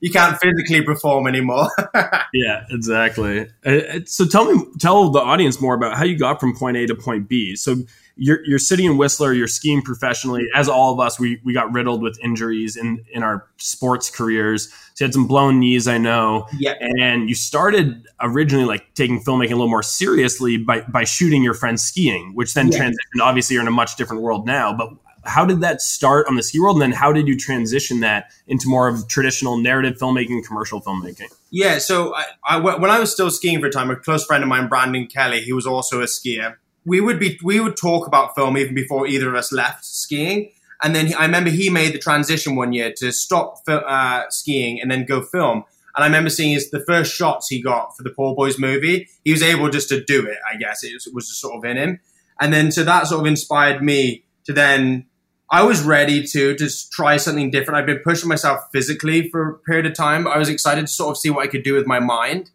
you 0.01 0.11
can't 0.11 0.39
physically 0.39 0.83
perform 0.83 1.27
anymore. 1.27 1.69
yeah, 2.35 2.65
exactly. 2.71 3.49
Uh, 3.65 4.01
so 4.05 4.27
tell 4.27 4.53
me, 4.53 4.63
tell 4.79 5.11
the 5.11 5.21
audience 5.21 5.61
more 5.61 5.75
about 5.75 5.97
how 5.97 6.05
you 6.05 6.19
got 6.19 6.41
from 6.41 6.55
point 6.55 6.77
A 6.77 6.87
to 6.87 6.95
point 6.95 7.29
B. 7.29 7.57
So 7.57 7.77
you're, 8.17 8.45
you're 8.45 8.59
sitting 8.59 8.85
in 8.85 8.99
Whistler, 8.99 9.33
you're 9.33 9.49
skiing 9.49 9.81
professionally. 9.81 10.47
As 10.55 10.69
all 10.69 10.93
of 10.93 11.01
us, 11.01 11.19
we, 11.19 11.41
we 11.45 11.55
got 11.55 11.73
riddled 11.73 12.03
with 12.03 12.19
injuries 12.23 12.77
in, 12.77 13.05
in 13.13 13.23
our 13.23 13.47
sports 13.57 14.11
careers. 14.11 14.69
So 14.95 15.05
you 15.05 15.07
had 15.07 15.15
some 15.15 15.27
blown 15.27 15.61
knees, 15.61 15.89
I 15.89 15.97
know. 15.97 16.47
Yeah. 16.59 16.75
And 16.81 17.29
you 17.29 17.35
started 17.35 18.07
originally 18.21 18.67
like 18.67 18.93
taking 18.95 19.23
filmmaking 19.23 19.53
a 19.53 19.55
little 19.55 19.69
more 19.69 19.85
seriously 19.85 20.59
by, 20.59 20.81
by 20.83 21.05
shooting 21.05 21.43
your 21.43 21.55
friends 21.55 21.83
skiing, 21.83 22.35
which 22.35 22.53
then 22.53 22.73
yeah. 22.73 22.81
transitioned. 22.81 23.23
Obviously, 23.23 23.55
you're 23.55 23.63
in 23.63 23.69
a 23.69 23.73
much 23.73 23.97
different 23.97 24.23
world 24.23 24.47
now, 24.47 24.77
but 24.77 24.91
how 25.25 25.45
did 25.45 25.61
that 25.61 25.81
start 25.81 26.27
on 26.29 26.37
the 26.37 26.43
ski 26.43 26.59
world 26.59 26.77
and 26.77 26.83
then 26.83 26.93
how 26.93 27.13
did 27.13 27.27
you 27.27 27.37
transition 27.37 28.01
that 28.01 28.31
into 28.47 28.69
more 28.69 28.89
of 28.89 29.09
traditional 29.09 29.59
narrative 29.59 29.99
filmmaking 29.99 30.45
commercial 30.45 30.81
filmmaking 30.81 31.33
yeah 31.51 31.79
so 31.79 32.15
I, 32.15 32.25
I, 32.45 32.57
when 32.59 32.91
i 32.91 32.99
was 32.99 33.13
still 33.13 33.31
skiing 33.31 33.61
for 33.61 33.67
a 33.67 33.71
time 33.71 33.91
a 33.91 33.97
close 33.97 34.25
friend 34.25 34.43
of 34.43 34.49
mine 34.49 34.69
brandon 34.69 35.07
kelly 35.07 35.41
he 35.41 35.53
was 35.53 35.67
also 35.67 36.01
a 36.01 36.07
skier 36.07 36.57
we 36.85 37.01
would 37.01 37.19
be 37.19 37.39
we 37.43 37.61
would 37.61 37.77
talk 37.77 38.07
about 38.07 38.35
film 38.35 38.57
even 38.57 38.75
before 38.75 39.07
either 39.07 39.29
of 39.29 39.35
us 39.35 39.53
left 39.53 39.85
skiing 39.85 40.51
and 40.83 40.95
then 40.95 41.09
he, 41.09 41.15
i 41.15 41.23
remember 41.23 41.51
he 41.51 41.71
made 41.71 41.93
the 41.93 41.99
transition 41.99 42.57
one 42.57 42.73
year 42.73 42.93
to 42.97 43.13
stop 43.13 43.59
uh, 43.69 44.25
skiing 44.31 44.81
and 44.81 44.91
then 44.91 45.05
go 45.05 45.23
film 45.23 45.65
and 45.97 46.05
I 46.05 46.07
remember 46.07 46.31
seeing 46.31 46.53
his 46.53 46.71
the 46.71 46.85
first 46.87 47.13
shots 47.13 47.49
he 47.49 47.61
got 47.61 47.97
for 47.97 48.05
the 48.05 48.11
Poor 48.11 48.37
Boyz 48.37 48.57
movie. 48.57 49.09
He 49.25 49.33
was 49.33 49.43
able 49.43 49.69
just 49.69 49.89
to 49.89 50.05
do 50.05 50.25
it. 50.29 50.39
I 50.49 50.57
guess 50.57 50.85
it 50.85 50.95
was, 50.95 51.09
it 51.09 51.13
was 51.13 51.27
just 51.27 51.41
sort 51.41 51.57
of 51.57 51.65
in 51.69 51.77
him. 51.77 51.99
And 52.41 52.53
then 52.53 52.71
so 52.71 52.85
that 52.85 53.09
sort 53.09 53.21
of 53.21 53.27
inspired 53.27 53.83
me 53.83 54.23
to 54.49 54.55
then 54.55 55.05
I 55.51 55.63
was 55.63 55.83
ready 55.83 56.27
to 56.27 56.57
just 56.57 56.91
try 56.91 57.19
something 57.19 57.51
different. 57.51 57.79
I've 57.79 57.87
been 57.87 58.01
pushing 58.03 58.29
myself 58.29 58.61
physically 58.73 59.29
for 59.29 59.49
a 59.49 59.59
period 59.59 59.87
of 59.87 59.95
time. 59.95 60.27
I 60.27 60.39
was 60.39 60.49
excited 60.49 60.83
to 60.83 60.93
sort 60.93 61.11
of 61.11 61.19
see 61.19 61.31
what 61.31 61.45
I 61.45 61.49
could 61.49 61.63
do 61.63 61.75
with 61.75 61.87
my 61.87 62.01
mind. 62.01 62.51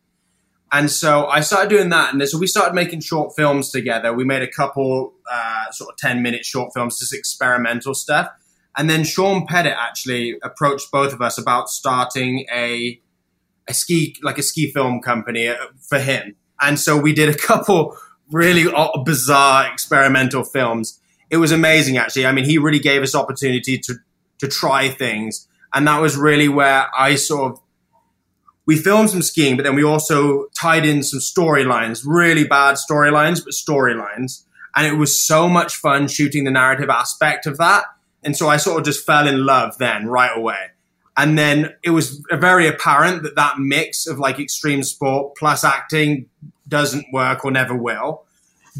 And 0.71 0.89
so 0.89 1.27
I 1.27 1.41
started 1.41 1.69
doing 1.69 1.89
that. 1.89 2.13
And 2.13 2.27
so 2.27 2.39
we 2.39 2.47
started 2.47 2.73
making 2.73 3.01
short 3.01 3.35
films 3.35 3.69
together. 3.69 4.11
We 4.11 4.23
made 4.23 4.41
a 4.41 4.47
couple 4.47 5.13
uh, 5.31 5.69
sort 5.71 5.91
of 5.91 5.97
10 5.97 6.23
minute 6.23 6.45
short 6.45 6.73
films, 6.73 6.99
just 6.99 7.13
experimental 7.13 7.93
stuff. 7.93 8.31
And 8.75 8.89
then 8.89 9.03
Sean 9.03 9.45
Pettit 9.45 9.75
actually 9.79 10.39
approached 10.43 10.91
both 10.91 11.13
of 11.13 11.21
us 11.21 11.37
about 11.37 11.69
starting 11.69 12.47
a, 12.51 12.99
a 13.67 13.73
ski, 13.75 14.15
like 14.23 14.39
a 14.39 14.43
ski 14.43 14.71
film 14.71 14.99
company 14.99 15.47
uh, 15.47 15.57
for 15.79 15.99
him. 15.99 16.35
And 16.59 16.79
so 16.79 16.97
we 16.97 17.13
did 17.13 17.29
a 17.29 17.37
couple 17.47 17.95
really 18.31 18.65
bizarre 19.05 19.71
experimental 19.71 20.43
films 20.43 20.99
it 21.33 21.37
was 21.37 21.51
amazing 21.51 21.97
actually. 21.97 22.27
I 22.27 22.31
mean, 22.31 22.45
he 22.45 22.57
really 22.59 22.79
gave 22.79 23.01
us 23.01 23.15
opportunity 23.15 23.79
to 23.79 23.95
to 24.39 24.47
try 24.47 24.89
things, 24.89 25.47
and 25.73 25.87
that 25.87 25.99
was 25.99 26.15
really 26.15 26.47
where 26.47 26.87
I 26.95 27.15
sort 27.15 27.53
of 27.53 27.59
we 28.65 28.77
filmed 28.77 29.09
some 29.09 29.21
skiing, 29.21 29.57
but 29.57 29.63
then 29.63 29.75
we 29.75 29.83
also 29.83 30.45
tied 30.55 30.85
in 30.85 31.03
some 31.03 31.19
storylines, 31.19 32.03
really 32.05 32.45
bad 32.45 32.75
storylines, 32.75 33.43
but 33.43 33.53
storylines. 33.53 34.43
And 34.75 34.87
it 34.87 34.93
was 34.93 35.19
so 35.19 35.49
much 35.49 35.75
fun 35.75 36.07
shooting 36.07 36.45
the 36.45 36.51
narrative 36.51 36.89
aspect 36.89 37.45
of 37.45 37.57
that. 37.57 37.85
And 38.23 38.37
so 38.37 38.47
I 38.47 38.57
sort 38.57 38.79
of 38.79 38.85
just 38.85 39.05
fell 39.05 39.27
in 39.27 39.45
love 39.45 39.77
then 39.79 40.07
right 40.07 40.31
away. 40.35 40.71
And 41.17 41.37
then 41.37 41.75
it 41.83 41.91
was 41.91 42.25
very 42.31 42.67
apparent 42.67 43.23
that 43.23 43.35
that 43.35 43.59
mix 43.59 44.07
of 44.07 44.17
like 44.17 44.39
extreme 44.39 44.81
sport 44.81 45.35
plus 45.35 45.63
acting 45.63 46.29
doesn't 46.67 47.05
work 47.11 47.45
or 47.45 47.51
never 47.51 47.75
will. 47.75 48.23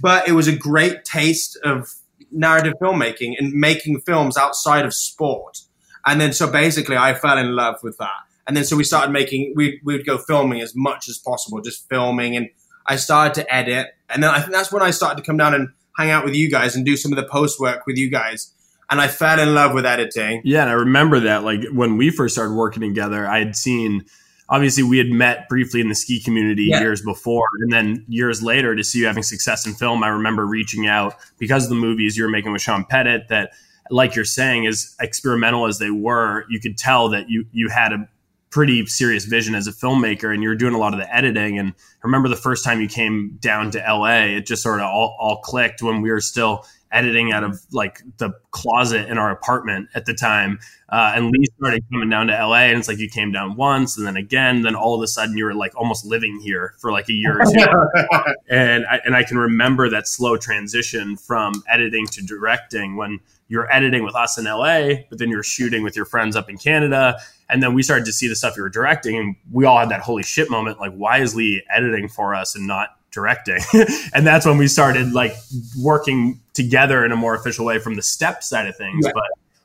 But 0.01 0.27
it 0.27 0.31
was 0.31 0.47
a 0.47 0.55
great 0.55 1.05
taste 1.05 1.57
of 1.63 1.93
narrative 2.33 2.73
filmmaking 2.81 3.35
and 3.37 3.53
making 3.53 4.01
films 4.01 4.37
outside 4.37 4.85
of 4.85 4.93
sport. 4.93 5.59
And 6.05 6.19
then 6.19 6.33
so 6.33 6.51
basically 6.51 6.97
I 6.97 7.13
fell 7.13 7.37
in 7.37 7.55
love 7.55 7.75
with 7.83 7.97
that. 7.97 8.21
And 8.45 8.57
then 8.57 8.65
so 8.65 8.75
we 8.75 8.83
started 8.83 9.11
making 9.11 9.53
we 9.55 9.79
we 9.83 9.95
would 9.95 10.05
go 10.05 10.17
filming 10.17 10.61
as 10.61 10.73
much 10.75 11.07
as 11.07 11.17
possible, 11.17 11.61
just 11.61 11.87
filming 11.89 12.35
and 12.35 12.49
I 12.85 12.97
started 12.97 13.33
to 13.35 13.53
edit. 13.53 13.95
And 14.09 14.21
then 14.21 14.29
I 14.29 14.39
think 14.39 14.51
that's 14.51 14.71
when 14.71 14.81
I 14.81 14.91
started 14.91 15.21
to 15.21 15.25
come 15.25 15.37
down 15.37 15.53
and 15.53 15.69
hang 15.97 16.11
out 16.11 16.25
with 16.25 16.35
you 16.35 16.49
guys 16.49 16.75
and 16.75 16.85
do 16.85 16.97
some 16.97 17.11
of 17.11 17.17
the 17.17 17.27
post 17.29 17.59
work 17.59 17.85
with 17.85 17.97
you 17.97 18.09
guys. 18.09 18.53
And 18.89 18.99
I 18.99 19.07
fell 19.07 19.39
in 19.39 19.53
love 19.53 19.73
with 19.73 19.85
editing. 19.85 20.41
Yeah, 20.43 20.61
and 20.61 20.69
I 20.69 20.73
remember 20.73 21.21
that 21.21 21.43
like 21.43 21.61
when 21.71 21.97
we 21.97 22.09
first 22.09 22.35
started 22.35 22.53
working 22.53 22.81
together, 22.81 23.25
I 23.27 23.39
had 23.39 23.55
seen 23.55 24.05
obviously 24.49 24.83
we 24.83 24.97
had 24.97 25.09
met 25.09 25.47
briefly 25.49 25.81
in 25.81 25.89
the 25.89 25.95
ski 25.95 26.19
community 26.19 26.65
yeah. 26.65 26.79
years 26.79 27.01
before 27.01 27.47
and 27.61 27.71
then 27.71 28.05
years 28.07 28.41
later 28.43 28.75
to 28.75 28.83
see 28.83 28.99
you 28.99 29.05
having 29.05 29.23
success 29.23 29.65
in 29.65 29.73
film 29.73 30.03
i 30.03 30.07
remember 30.07 30.45
reaching 30.45 30.87
out 30.87 31.15
because 31.37 31.63
of 31.63 31.69
the 31.69 31.75
movies 31.75 32.17
you 32.17 32.23
were 32.23 32.29
making 32.29 32.51
with 32.51 32.61
sean 32.61 32.83
pettit 32.85 33.27
that 33.29 33.51
like 33.89 34.15
you're 34.15 34.25
saying 34.25 34.65
as 34.65 34.95
experimental 35.01 35.65
as 35.65 35.79
they 35.79 35.91
were 35.91 36.45
you 36.49 36.59
could 36.59 36.77
tell 36.77 37.09
that 37.09 37.29
you 37.29 37.45
you 37.51 37.69
had 37.69 37.91
a 37.93 38.07
pretty 38.53 38.85
serious 38.85 39.25
vision 39.25 39.55
as 39.55 39.65
a 39.65 39.71
filmmaker 39.71 40.31
and 40.31 40.43
you're 40.43 40.53
doing 40.53 40.75
a 40.75 40.77
lot 40.77 40.93
of 40.93 40.99
the 40.99 41.15
editing. 41.15 41.57
And 41.57 41.69
I 41.69 42.01
remember 42.03 42.29
the 42.29 42.35
first 42.35 42.63
time 42.63 42.81
you 42.81 42.87
came 42.87 43.35
down 43.41 43.71
to 43.71 43.79
LA, 43.79 44.35
it 44.37 44.45
just 44.45 44.61
sort 44.61 44.79
of 44.79 44.85
all, 44.85 45.17
all 45.19 45.41
clicked 45.41 45.81
when 45.81 46.03
we 46.03 46.11
were 46.11 46.21
still 46.21 46.63
editing 46.93 47.31
out 47.31 47.43
of 47.43 47.59
like 47.71 48.01
the 48.17 48.31
closet 48.51 49.09
in 49.09 49.17
our 49.17 49.31
apartment 49.31 49.89
at 49.95 50.05
the 50.05 50.13
time. 50.13 50.59
Uh, 50.89 51.13
and 51.15 51.31
Leigh 51.31 51.45
started 51.57 51.83
coming 51.91 52.09
down 52.09 52.27
to 52.27 52.33
LA, 52.33 52.65
and 52.65 52.77
it's 52.77 52.87
like 52.87 52.99
you 52.99 53.09
came 53.09 53.31
down 53.31 53.55
once, 53.55 53.97
and 53.97 54.05
then 54.05 54.15
again, 54.15 54.61
then 54.61 54.75
all 54.75 54.93
of 54.93 55.01
a 55.01 55.07
sudden 55.07 55.35
you 55.35 55.43
were 55.43 55.55
like 55.55 55.75
almost 55.75 56.05
living 56.05 56.39
here 56.39 56.75
for 56.79 56.91
like 56.91 57.09
a 57.09 57.13
year 57.13 57.41
or 57.41 57.45
two. 57.45 58.33
and 58.49 58.85
I, 58.85 58.99
and 59.03 59.15
I 59.15 59.23
can 59.23 59.37
remember 59.37 59.89
that 59.89 60.07
slow 60.07 60.37
transition 60.37 61.17
from 61.17 61.63
editing 61.67 62.05
to 62.07 62.21
directing 62.21 62.95
when 62.95 63.19
you're 63.47 63.71
editing 63.73 64.03
with 64.03 64.15
us 64.15 64.37
in 64.37 64.45
LA, 64.45 65.03
but 65.09 65.17
then 65.17 65.29
you're 65.29 65.43
shooting 65.43 65.83
with 65.83 65.95
your 65.95 66.05
friends 66.05 66.35
up 66.35 66.49
in 66.49 66.57
Canada. 66.57 67.19
And 67.49 67.61
then 67.61 67.73
we 67.73 67.83
started 67.83 68.05
to 68.05 68.13
see 68.13 68.27
the 68.27 68.35
stuff 68.35 68.55
you 68.55 68.63
were 68.63 68.69
directing, 68.69 69.17
and 69.17 69.35
we 69.51 69.65
all 69.65 69.79
had 69.79 69.89
that 69.89 70.01
holy 70.01 70.23
shit 70.23 70.49
moment. 70.49 70.79
Like, 70.79 70.93
why 70.93 71.19
is 71.19 71.35
Leigh 71.35 71.63
editing 71.69 72.07
for 72.07 72.35
us 72.35 72.55
and 72.55 72.67
not 72.67 72.97
directing? 73.13 73.59
and 74.13 74.25
that's 74.25 74.45
when 74.45 74.57
we 74.57 74.67
started 74.67 75.13
like 75.13 75.33
working 75.79 76.41
together 76.53 77.05
in 77.05 77.11
a 77.11 77.15
more 77.15 77.35
official 77.35 77.65
way 77.65 77.79
from 77.79 77.95
the 77.95 78.01
step 78.01 78.43
side 78.43 78.67
of 78.67 78.75
things. 78.75 79.05
Yeah. 79.05 79.11
But 79.13 79.23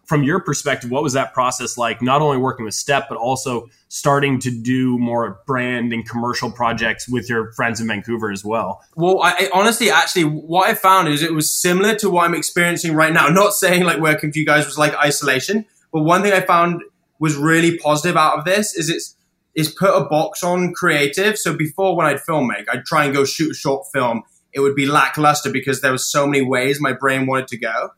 from 0.09 0.23
your 0.23 0.40
perspective, 0.40 0.90
what 0.90 1.02
was 1.02 1.12
that 1.12 1.35
process 1.35 1.76
like? 1.76 2.00
Not 2.00 2.23
only 2.23 2.38
working 2.38 2.64
with 2.64 2.73
Step, 2.73 3.11
but 3.11 3.19
also 3.19 3.69
starting 3.88 4.38
to 4.40 4.50
do 4.50 4.99
more 4.99 5.43
brand 5.47 5.93
and 5.93 6.09
commercial 6.09 6.50
projects 6.50 7.07
with 7.07 7.28
your 7.28 7.52
friends 7.52 7.78
in 7.78 7.87
Vancouver 7.87 8.33
as 8.33 8.43
well. 8.43 8.83
Well, 8.97 9.21
I, 9.23 9.50
honestly, 9.52 9.90
actually, 9.90 10.25
what 10.25 10.67
I 10.67 10.75
found 10.75 11.09
is 11.09 11.23
it 11.23 11.35
was 11.35 11.52
similar 11.52 11.95
to 11.97 12.09
what 12.09 12.25
I'm 12.25 12.35
experiencing 12.35 12.95
right 12.95 13.12
now. 13.12 13.28
Not 13.28 13.52
saying 13.52 13.85
like 13.85 14.00
working 14.00 14.33
for 14.33 14.38
you 14.38 14.47
guys 14.47 14.64
was 14.64 14.78
like 14.78 14.95
isolation, 14.95 15.67
but 15.93 16.05
one 16.05 16.23
thing 16.23 16.33
I 16.33 16.40
found 16.40 16.83
was 17.19 17.37
really 17.37 17.76
positive 17.76 18.17
out 18.17 18.38
of 18.38 18.45
this 18.47 18.75
is 18.75 18.88
it's 18.88 19.14
is 19.59 19.69
put 19.69 19.91
a 19.91 20.05
box 20.05 20.45
on 20.45 20.73
creative. 20.73 21.37
So 21.37 21.53
before 21.53 21.97
when 21.97 22.07
I'd 22.07 22.21
film 22.21 22.47
make, 22.47 22.73
I'd 22.73 22.85
try 22.85 23.05
and 23.05 23.12
go 23.12 23.25
shoot 23.25 23.50
a 23.50 23.55
short 23.55 23.87
film. 23.93 24.23
It 24.53 24.61
would 24.61 24.77
be 24.77 24.87
lackluster 24.87 25.50
because 25.50 25.81
there 25.81 25.91
was 25.91 26.09
so 26.09 26.29
many 26.29 26.45
ways 26.45 26.81
my 26.81 26.93
brain 26.93 27.27
wanted 27.27 27.49
to 27.49 27.59
go. 27.59 27.91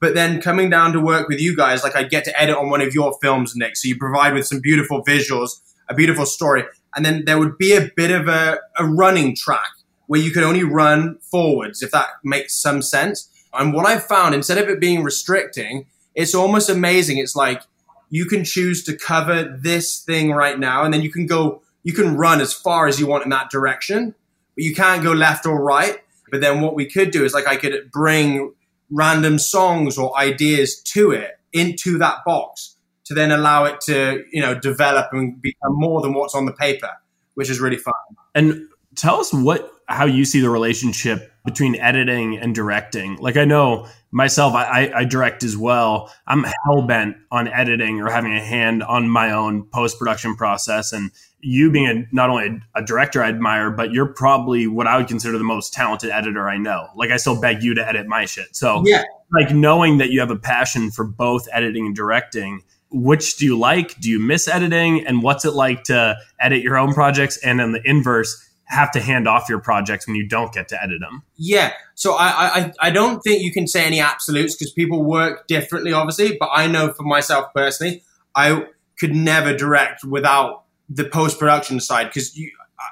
But 0.00 0.14
then 0.14 0.42
coming 0.42 0.68
down 0.68 0.92
to 0.92 1.00
work 1.00 1.26
with 1.26 1.40
you 1.40 1.56
guys, 1.56 1.82
like 1.82 1.96
I 1.96 2.02
get 2.02 2.24
to 2.24 2.38
edit 2.38 2.58
on 2.58 2.68
one 2.68 2.82
of 2.82 2.92
your 2.92 3.16
films, 3.22 3.56
Nick. 3.56 3.78
So 3.78 3.88
you 3.88 3.96
provide 3.96 4.34
with 4.34 4.46
some 4.46 4.60
beautiful 4.60 5.02
visuals, 5.02 5.52
a 5.88 5.94
beautiful 5.94 6.26
story. 6.26 6.64
And 6.94 7.06
then 7.06 7.24
there 7.24 7.38
would 7.38 7.56
be 7.56 7.74
a 7.74 7.90
bit 7.96 8.10
of 8.10 8.28
a, 8.28 8.58
a 8.78 8.84
running 8.84 9.34
track 9.34 9.70
where 10.08 10.20
you 10.20 10.30
could 10.30 10.44
only 10.44 10.62
run 10.62 11.18
forwards, 11.30 11.82
if 11.82 11.90
that 11.92 12.08
makes 12.22 12.54
some 12.54 12.82
sense. 12.82 13.30
And 13.54 13.72
what 13.72 13.86
I've 13.86 14.04
found, 14.04 14.34
instead 14.34 14.58
of 14.58 14.68
it 14.68 14.78
being 14.78 15.02
restricting, 15.02 15.86
it's 16.14 16.34
almost 16.34 16.68
amazing. 16.68 17.16
It's 17.16 17.34
like 17.34 17.62
you 18.10 18.26
can 18.26 18.44
choose 18.44 18.84
to 18.84 18.96
cover 18.96 19.44
this 19.44 20.00
thing 20.00 20.32
right 20.32 20.58
now, 20.58 20.84
and 20.84 20.92
then 20.92 21.02
you 21.02 21.10
can 21.10 21.26
go, 21.26 21.62
you 21.82 21.92
can 21.92 22.16
run 22.16 22.40
as 22.40 22.52
far 22.52 22.86
as 22.86 22.98
you 22.98 23.06
want 23.06 23.24
in 23.24 23.30
that 23.30 23.50
direction, 23.50 24.14
but 24.54 24.64
you 24.64 24.74
can't 24.74 25.02
go 25.02 25.12
left 25.12 25.46
or 25.46 25.62
right. 25.62 26.00
But 26.30 26.40
then 26.40 26.60
what 26.60 26.74
we 26.74 26.86
could 26.86 27.10
do 27.10 27.24
is 27.24 27.32
like 27.32 27.46
I 27.46 27.56
could 27.56 27.90
bring 27.90 28.52
random 28.90 29.38
songs 29.38 29.98
or 29.98 30.16
ideas 30.18 30.80
to 30.80 31.10
it 31.10 31.38
into 31.52 31.98
that 31.98 32.18
box 32.24 32.76
to 33.04 33.14
then 33.14 33.30
allow 33.30 33.64
it 33.64 33.80
to 33.82 34.24
you 34.32 34.40
know 34.40 34.58
develop 34.58 35.08
and 35.12 35.40
become 35.40 35.72
more 35.72 36.00
than 36.00 36.14
what's 36.14 36.34
on 36.34 36.46
the 36.46 36.52
paper 36.52 36.90
which 37.34 37.50
is 37.50 37.60
really 37.60 37.76
fun 37.76 37.94
and 38.34 38.68
tell 38.96 39.16
us 39.16 39.32
what 39.32 39.72
how 39.88 40.04
you 40.04 40.24
see 40.24 40.40
the 40.40 40.50
relationship 40.50 41.32
between 41.48 41.76
editing 41.76 42.38
and 42.38 42.54
directing 42.54 43.16
like 43.16 43.36
i 43.36 43.44
know 43.44 43.86
myself 44.10 44.54
i, 44.54 44.90
I 44.94 45.04
direct 45.04 45.42
as 45.42 45.56
well 45.56 46.12
i'm 46.26 46.44
hell-bent 46.64 47.16
on 47.30 47.48
editing 47.48 48.00
or 48.00 48.10
having 48.10 48.34
a 48.34 48.44
hand 48.44 48.82
on 48.82 49.08
my 49.08 49.32
own 49.32 49.64
post-production 49.64 50.36
process 50.36 50.92
and 50.92 51.10
you 51.40 51.70
being 51.70 51.86
a, 51.86 52.04
not 52.12 52.30
only 52.30 52.46
a, 52.74 52.80
a, 52.80 52.84
director 52.84 53.22
I 53.22 53.28
admire, 53.28 53.70
but 53.70 53.92
you're 53.92 54.12
probably 54.12 54.66
what 54.66 54.86
I 54.86 54.96
would 54.96 55.06
consider 55.06 55.38
the 55.38 55.44
most 55.44 55.72
talented 55.72 56.10
editor 56.10 56.48
I 56.48 56.56
know. 56.56 56.88
Like 56.96 57.10
I 57.10 57.16
still 57.16 57.40
beg 57.40 57.62
you 57.62 57.74
to 57.74 57.86
edit 57.86 58.06
my 58.06 58.24
shit. 58.24 58.56
So 58.56 58.82
yeah, 58.84 59.04
like 59.32 59.54
knowing 59.54 59.98
that 59.98 60.10
you 60.10 60.20
have 60.20 60.30
a 60.30 60.36
passion 60.36 60.90
for 60.90 61.04
both 61.04 61.46
editing 61.52 61.86
and 61.86 61.94
directing, 61.94 62.62
which 62.90 63.36
do 63.36 63.44
you 63.44 63.58
like? 63.58 64.00
Do 64.00 64.10
you 64.10 64.18
miss 64.18 64.48
editing? 64.48 65.06
And 65.06 65.22
what's 65.22 65.44
it 65.44 65.52
like 65.52 65.84
to 65.84 66.16
edit 66.40 66.62
your 66.62 66.76
own 66.76 66.92
projects? 66.92 67.36
And 67.38 67.60
then 67.60 67.72
the 67.72 67.88
inverse, 67.88 68.47
have 68.68 68.90
to 68.92 69.00
hand 69.00 69.26
off 69.26 69.48
your 69.48 69.60
projects 69.60 70.06
when 70.06 70.16
you 70.16 70.28
don't 70.28 70.52
get 70.52 70.68
to 70.68 70.82
edit 70.82 71.00
them. 71.00 71.22
Yeah. 71.36 71.72
So 71.94 72.14
I 72.14 72.26
I, 72.28 72.72
I 72.80 72.90
don't 72.90 73.20
think 73.20 73.42
you 73.42 73.52
can 73.52 73.66
say 73.66 73.84
any 73.84 74.00
absolutes 74.00 74.54
because 74.54 74.72
people 74.72 75.04
work 75.04 75.46
differently, 75.46 75.92
obviously. 75.92 76.36
But 76.38 76.50
I 76.52 76.66
know 76.66 76.92
for 76.92 77.02
myself 77.02 77.46
personally, 77.54 78.02
I 78.34 78.66
could 78.98 79.14
never 79.14 79.56
direct 79.56 80.04
without 80.04 80.64
the 80.88 81.04
post 81.04 81.38
production 81.38 81.80
side 81.80 82.08
because 82.08 82.36
you 82.36 82.50
uh, 82.78 82.82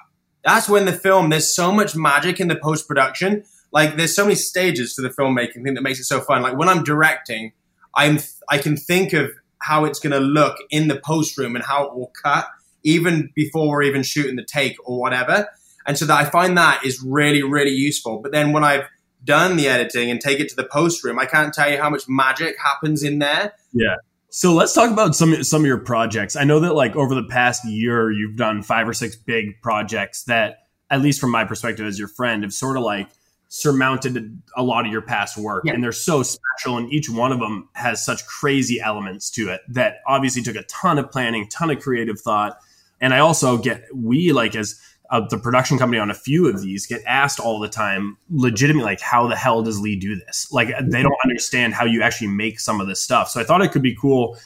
that's 0.44 0.68
when 0.68 0.84
the 0.84 0.92
film 0.92 1.30
there's 1.30 1.54
so 1.54 1.72
much 1.72 1.96
magic 1.96 2.40
in 2.40 2.48
the 2.48 2.56
post 2.56 2.86
production 2.86 3.42
like 3.72 3.96
there's 3.96 4.14
so 4.14 4.24
many 4.24 4.34
stages 4.34 4.94
to 4.94 5.02
the 5.02 5.08
filmmaking 5.08 5.62
thing 5.64 5.74
that 5.74 5.82
makes 5.82 5.98
it 5.98 6.04
so 6.04 6.20
fun 6.20 6.42
like 6.42 6.56
when 6.56 6.68
i'm 6.68 6.84
directing 6.84 7.52
i'm 7.94 8.18
i 8.50 8.58
can 8.58 8.76
think 8.76 9.12
of 9.12 9.30
how 9.62 9.84
it's 9.84 9.98
going 9.98 10.12
to 10.12 10.20
look 10.20 10.56
in 10.70 10.88
the 10.88 11.00
post 11.00 11.38
room 11.38 11.56
and 11.56 11.64
how 11.64 11.86
it 11.86 11.94
will 11.94 12.12
cut 12.22 12.46
even 12.82 13.30
before 13.34 13.68
we're 13.68 13.82
even 13.82 14.02
shooting 14.02 14.36
the 14.36 14.44
take 14.44 14.76
or 14.84 15.00
whatever 15.00 15.48
and 15.86 15.98
so 15.98 16.04
that 16.04 16.18
i 16.18 16.28
find 16.28 16.56
that 16.56 16.84
is 16.84 17.02
really 17.02 17.42
really 17.42 17.70
useful 17.70 18.20
but 18.22 18.32
then 18.32 18.52
when 18.52 18.64
i've 18.64 18.86
done 19.24 19.56
the 19.56 19.66
editing 19.66 20.10
and 20.10 20.20
take 20.20 20.38
it 20.40 20.48
to 20.48 20.56
the 20.56 20.64
post 20.64 21.02
room 21.02 21.18
i 21.18 21.26
can't 21.26 21.52
tell 21.52 21.70
you 21.70 21.78
how 21.78 21.90
much 21.90 22.04
magic 22.08 22.56
happens 22.62 23.02
in 23.02 23.18
there 23.18 23.52
yeah 23.72 23.96
so 24.36 24.52
let's 24.52 24.74
talk 24.74 24.90
about 24.90 25.14
some 25.14 25.42
some 25.44 25.62
of 25.62 25.66
your 25.66 25.78
projects. 25.78 26.36
I 26.36 26.44
know 26.44 26.60
that 26.60 26.74
like 26.74 26.94
over 26.94 27.14
the 27.14 27.22
past 27.22 27.64
year, 27.64 28.10
you've 28.10 28.36
done 28.36 28.62
five 28.62 28.86
or 28.86 28.92
six 28.92 29.16
big 29.16 29.62
projects 29.62 30.24
that, 30.24 30.58
at 30.90 31.00
least 31.00 31.22
from 31.22 31.30
my 31.30 31.46
perspective 31.46 31.86
as 31.86 31.98
your 31.98 32.08
friend, 32.08 32.42
have 32.42 32.52
sort 32.52 32.76
of 32.76 32.82
like 32.82 33.08
surmounted 33.48 34.42
a 34.54 34.62
lot 34.62 34.84
of 34.84 34.92
your 34.92 35.00
past 35.00 35.38
work, 35.38 35.64
yeah. 35.64 35.72
and 35.72 35.82
they're 35.82 35.90
so 35.90 36.22
special. 36.22 36.76
And 36.76 36.92
each 36.92 37.08
one 37.08 37.32
of 37.32 37.38
them 37.38 37.70
has 37.72 38.04
such 38.04 38.26
crazy 38.26 38.78
elements 38.78 39.30
to 39.30 39.48
it 39.48 39.62
that 39.68 40.00
obviously 40.06 40.42
took 40.42 40.56
a 40.56 40.64
ton 40.64 40.98
of 40.98 41.10
planning, 41.10 41.48
ton 41.48 41.70
of 41.70 41.80
creative 41.80 42.20
thought. 42.20 42.58
And 43.00 43.14
I 43.14 43.20
also 43.20 43.56
get 43.56 43.86
we 43.94 44.32
like 44.32 44.54
as 44.54 44.78
uh, 45.10 45.26
the 45.28 45.38
production 45.38 45.78
company 45.78 45.98
on 45.98 46.10
a 46.10 46.14
few 46.14 46.48
of 46.48 46.60
these 46.60 46.86
get 46.86 47.02
asked 47.06 47.40
all 47.40 47.58
the 47.60 47.68
time, 47.68 48.16
legitimately, 48.30 48.84
like, 48.84 49.00
how 49.00 49.26
the 49.26 49.36
hell 49.36 49.62
does 49.62 49.80
Leigh 49.80 49.96
do 49.96 50.16
this? 50.16 50.50
Like, 50.52 50.68
they 50.82 51.02
don't 51.02 51.16
understand 51.24 51.74
how 51.74 51.84
you 51.84 52.02
actually 52.02 52.28
make 52.28 52.60
some 52.60 52.80
of 52.80 52.86
this 52.86 53.00
stuff. 53.00 53.30
So 53.30 53.40
I 53.40 53.44
thought 53.44 53.62
it 53.62 53.72
could 53.72 53.82
be 53.82 53.94
cool 53.94 54.36